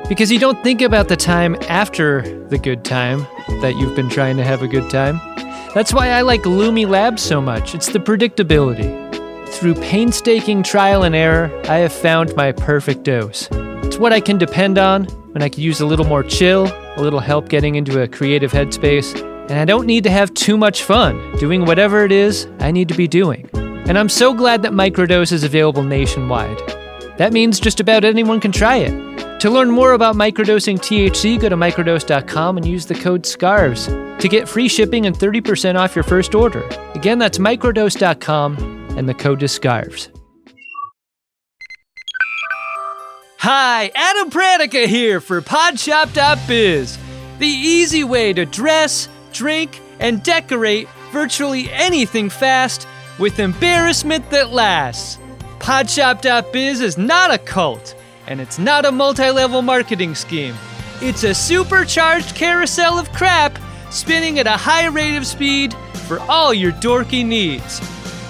[0.08, 3.26] Because you don't think about the time after the good time
[3.60, 5.20] that you've been trying to have a good time.
[5.74, 7.74] That's why I like Lumi Labs so much.
[7.74, 9.06] It's the predictability.
[9.48, 13.48] Through painstaking trial and error, I have found my perfect dose.
[13.52, 17.02] It's what I can depend on when I can use a little more chill, a
[17.02, 19.14] little help getting into a creative headspace,
[19.50, 22.88] and I don't need to have too much fun doing whatever it is I need
[22.88, 23.48] to be doing.
[23.52, 26.58] And I'm so glad that Microdose is available nationwide.
[27.18, 29.07] That means just about anyone can try it.
[29.40, 33.86] To learn more about microdosing THC, go to microdose.com and use the code SCARVES
[34.18, 36.68] to get free shipping and 30% off your first order.
[36.94, 38.56] Again, that's microdose.com
[38.98, 40.08] and the code is SCARVES.
[43.38, 46.98] Hi, Adam Pranica here for Podshop.biz,
[47.38, 52.88] the easy way to dress, drink, and decorate virtually anything fast
[53.20, 55.18] with embarrassment that lasts.
[55.60, 57.94] Podshop.biz is not a cult,
[58.28, 60.54] and it's not a multi level marketing scheme.
[61.00, 63.58] It's a supercharged carousel of crap
[63.90, 65.74] spinning at a high rate of speed
[66.06, 67.80] for all your dorky needs.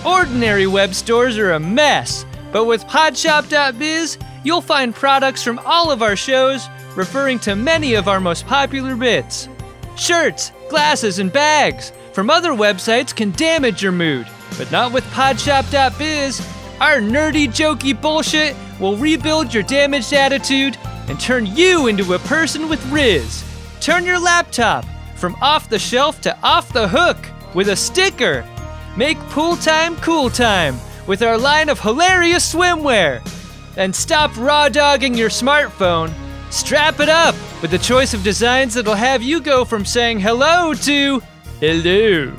[0.06, 6.00] Ordinary web stores are a mess, but with Podshop.biz, you'll find products from all of
[6.00, 9.48] our shows referring to many of our most popular bits.
[9.96, 16.57] Shirts, glasses, and bags from other websites can damage your mood, but not with Podshop.biz.
[16.80, 20.76] Our nerdy, jokey bullshit will rebuild your damaged attitude
[21.08, 23.44] and turn you into a person with Riz.
[23.80, 24.84] Turn your laptop
[25.16, 27.16] from off the shelf to off the hook
[27.54, 28.44] with a sticker.
[28.96, 30.76] Make pool time cool time
[31.08, 33.22] with our line of hilarious swimwear.
[33.76, 36.12] And stop raw dogging your smartphone.
[36.50, 40.74] Strap it up with the choice of designs that'll have you go from saying hello
[40.74, 41.20] to
[41.58, 42.32] hello.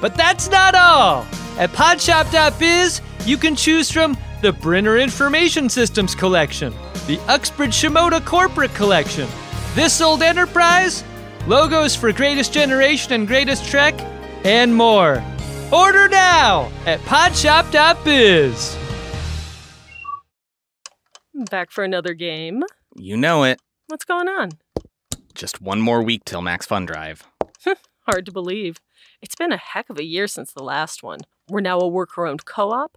[0.00, 1.26] But that's not all.
[1.58, 6.72] At podshop.biz, you can choose from the Brenner Information Systems Collection,
[7.06, 9.28] the Uxbridge Shimoda Corporate Collection,
[9.74, 11.04] This Old Enterprise,
[11.46, 13.94] logos for Greatest Generation and Greatest Trek,
[14.44, 15.22] and more.
[15.72, 18.76] Order now at podshop.biz.
[21.50, 22.62] Back for another game.
[22.96, 23.60] You know it.
[23.86, 24.50] What's going on?
[25.34, 27.24] Just one more week till Max Fun Drive.
[28.06, 28.80] Hard to believe.
[29.22, 31.20] It's been a heck of a year since the last one.
[31.48, 32.96] We're now a worker owned co op.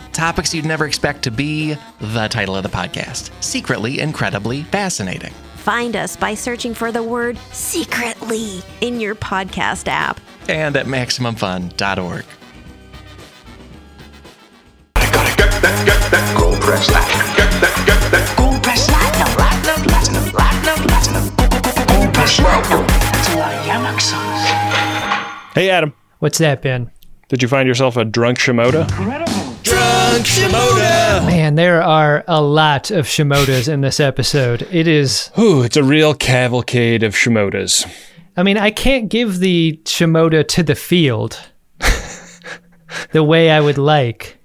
[0.13, 5.33] Topics you'd never expect to be the title of the podcast Secretly Incredibly Fascinating.
[5.55, 12.25] Find us by searching for the word secretly in your podcast app and at MaximumFun.org.
[16.35, 17.27] Gold press platinum.
[17.35, 18.37] Get that, get that.
[18.37, 21.87] Gold press platinum, platinum, platinum, platinum, platinum.
[21.87, 22.87] Gold press platinum.
[22.87, 25.53] To our Yamaxons.
[25.53, 25.93] Hey, Adam.
[26.19, 26.91] What's that, Ben?
[27.29, 28.87] Did you find yourself a drunk Shimoda?
[28.87, 29.40] Drunk
[30.23, 31.25] Shimoda!
[31.25, 34.61] Man, there are a lot of Shimodas in this episode.
[34.71, 35.31] It is.
[35.37, 37.85] Ooh, it's a real cavalcade of Shimodas.
[38.37, 41.39] I mean, I can't give the Shimoda to the field
[43.11, 44.37] the way I would like.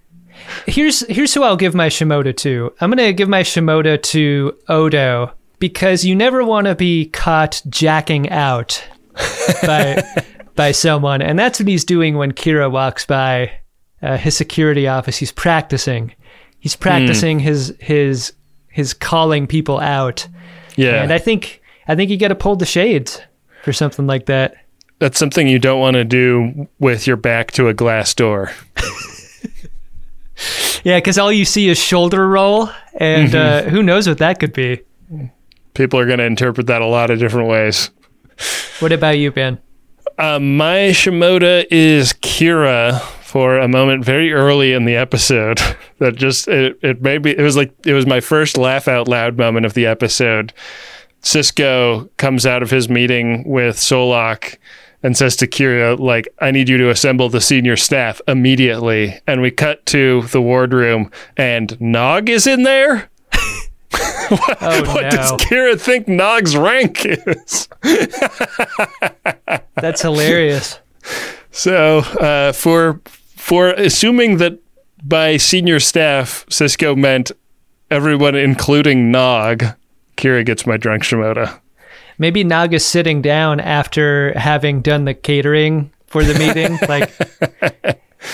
[0.67, 2.73] Here's here's who I'll give my Shimoda to.
[2.81, 8.31] I'm gonna give my Shimoda to Odo because you never want to be caught jacking
[8.31, 8.83] out
[9.63, 10.03] by
[10.55, 13.53] by someone, and that's what he's doing when Kira walks by
[14.03, 15.17] uh, his security office.
[15.19, 16.15] He's practicing.
[16.59, 17.43] He's practicing mm.
[17.43, 18.33] his his
[18.69, 20.27] his calling people out.
[20.77, 23.21] Yeah, and I think I think you got to pull the shades
[23.63, 24.57] for something like that.
[24.99, 28.51] That's something you don't want to do with your back to a glass door.
[30.85, 33.69] yeah, because all you see is shoulder roll, and mm-hmm.
[33.69, 34.81] uh, who knows what that could be.
[35.75, 37.91] People are going to interpret that a lot of different ways.
[38.81, 39.61] What about you, Ben?
[40.19, 43.03] Uh, my Shimoda is Kira
[43.37, 45.61] for a moment very early in the episode
[45.99, 49.09] that just it, it made me it was like it was my first laugh out
[49.09, 50.55] loud moment of the episode.
[51.21, 54.57] Sisko comes out of his meeting with Solok
[55.03, 59.21] and says to Kira, like, I need you to assemble the senior staff immediately.
[59.27, 63.11] And we cut to the wardroom and Nog is in there.
[64.29, 65.11] what, oh, what no.
[65.11, 67.69] does Kira think Nog's rank is?
[69.75, 70.79] That's hilarious.
[71.51, 73.01] So, uh, for
[73.47, 74.59] for assuming that
[75.05, 77.31] by senior staff, Sisko meant
[77.93, 79.63] everyone, including Nog,
[80.17, 81.61] Kira gets my drunk Shimoda.
[82.19, 86.77] Maybe Nog is sitting down after having done the catering for the meeting.
[86.89, 87.13] like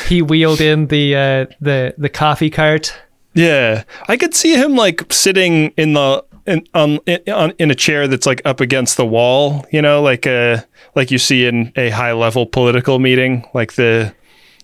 [0.09, 2.99] he wheeled in the uh, the the coffee cart.
[3.35, 7.75] Yeah, I could see him like sitting in the in on in, on in a
[7.75, 9.67] chair that's like up against the wall.
[9.71, 14.15] You know, like a like you see in a high level political meeting, like the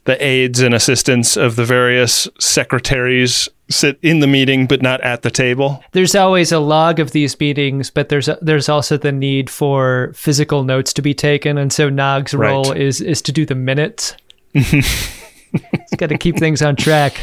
[0.09, 5.21] the aides and assistants of the various secretaries sit in the meeting but not at
[5.21, 5.85] the table.
[5.93, 10.65] There's always a log of these meetings, but there's there's also the need for physical
[10.65, 12.49] notes to be taken, and so Nog's Right.
[12.51, 14.17] role is is to do the minutes.
[14.55, 17.21] He's got to keep things on track.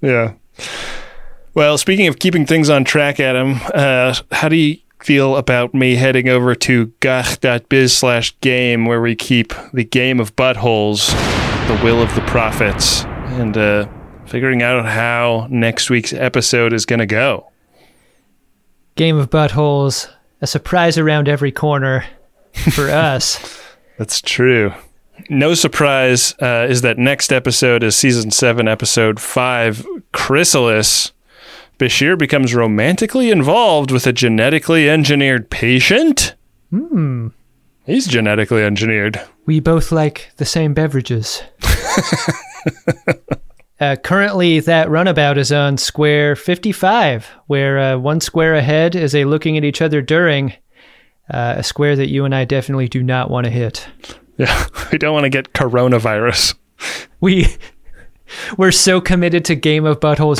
[0.00, 0.34] Yeah.
[1.54, 5.96] Well, speaking of keeping things on track, Adam, uh, how do you feel about me
[5.96, 11.10] heading over to gagh.biz slash game where we keep the game of buttholes,
[11.70, 13.86] the will of the prophets, and uh,
[14.26, 17.48] figuring out how next week's episode is going to go?
[18.96, 20.10] Game of buttholes,
[20.40, 22.04] a surprise around every corner
[22.72, 23.62] for us.
[23.98, 24.72] That's true.
[25.28, 31.12] No surprise uh, is that next episode is season seven, episode five, Chrysalis.
[31.78, 36.34] Bashir becomes romantically involved with a genetically engineered patient.
[36.70, 37.28] Hmm.
[37.86, 39.20] He's genetically engineered.
[39.46, 41.42] We both like the same beverages.
[43.80, 49.24] uh, currently, that runabout is on square 55, where uh, one square ahead is a
[49.24, 50.52] looking at each other during,
[51.32, 53.86] uh, a square that you and I definitely do not want to hit.
[54.36, 56.54] Yeah, we don't want to get coronavirus.
[57.20, 57.46] We
[58.56, 60.38] we're so committed to Game of Buttholes,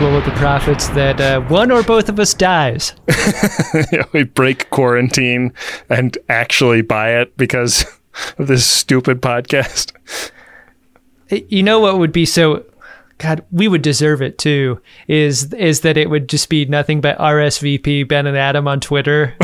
[0.00, 2.94] Will of the Prophets that uh, one or both of us dies.
[4.12, 5.52] We break quarantine
[5.88, 7.84] and actually buy it because
[8.38, 9.92] of this stupid podcast.
[11.30, 12.64] You know what would be so
[13.18, 14.80] God, we would deserve it too.
[15.08, 19.34] Is is that it would just be nothing but RSVP Ben and Adam on Twitter.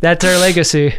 [0.00, 0.94] That's our legacy.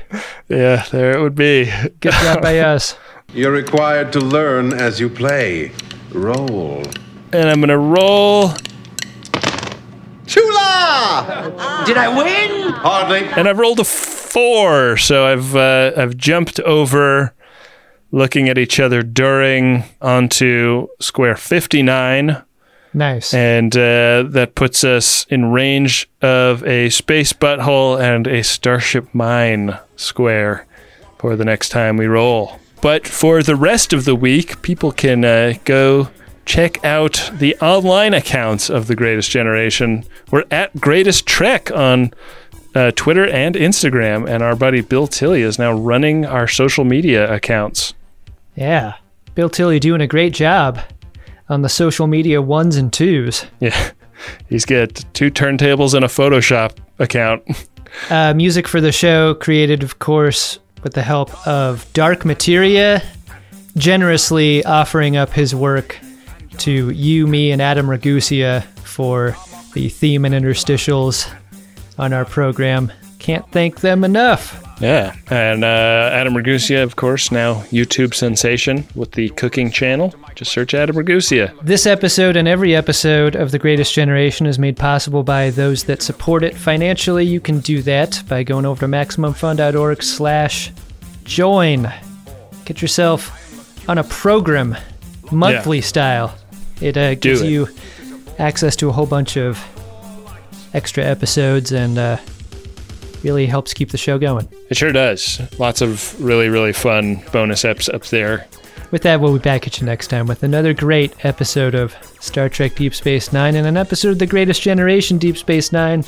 [0.48, 1.66] Yeah, there it would be.
[2.00, 2.98] Good job by us.
[3.34, 5.72] You're required to learn as you play.
[6.12, 6.84] Roll.
[7.32, 8.54] And I'm gonna roll.
[10.26, 11.84] Chula!
[11.86, 12.72] Did I win?
[12.74, 13.20] Hardly.
[13.20, 17.34] And I've rolled a four, so I've uh, I've jumped over,
[18.12, 22.44] looking at each other during onto square fifty nine.
[22.94, 23.32] Nice.
[23.34, 29.78] And uh, that puts us in range of a space butthole and a starship mine
[29.96, 30.66] square
[31.20, 32.60] for the next time we roll.
[32.82, 36.10] But for the rest of the week, people can uh, go
[36.46, 40.06] check out the online accounts of the Greatest Generation.
[40.32, 42.12] We're at Greatest Trek on
[42.74, 47.32] uh, Twitter and Instagram, and our buddy Bill Tilley is now running our social media
[47.34, 47.94] accounts.
[48.56, 48.96] Yeah.
[49.36, 50.80] Bill Tilley doing a great job
[51.50, 53.46] on the social media ones and twos.
[53.60, 53.92] Yeah,
[54.50, 57.44] he's got two turntables and a Photoshop account.
[58.12, 63.02] Uh, music for the show created, of course, with the help of Dark Materia,
[63.76, 65.98] generously offering up his work
[66.60, 69.36] to you, me, and Adam Ragusea for
[69.74, 71.32] the theme and interstitials
[71.98, 72.92] on our program.
[73.20, 74.69] Can't thank them enough.
[74.80, 80.14] Yeah, and uh, Adam Ragusea, of course, now YouTube sensation with the cooking channel.
[80.36, 81.54] Just search Adam Ragusea.
[81.62, 86.02] This episode and every episode of The Greatest Generation is made possible by those that
[86.02, 87.26] support it financially.
[87.26, 90.72] You can do that by going over to MaximumFun.org slash
[91.26, 91.92] join.
[92.64, 94.78] Get yourself on a program,
[95.30, 96.36] monthly style.
[96.80, 97.50] It uh, gives it.
[97.50, 97.68] you
[98.38, 99.62] access to a whole bunch of
[100.74, 102.18] extra episodes and uh,
[103.24, 104.48] really helps keep the show going.
[104.70, 105.42] It sure does.
[105.60, 108.48] Lots of really, really fun bonus eps up there.
[108.92, 112.50] With that, we'll be back at you next time with another great episode of Star
[112.50, 116.04] Trek Deep Space Nine and an episode of The Greatest Generation Deep Space Nine,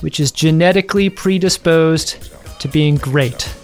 [0.00, 3.54] which is genetically predisposed to being great.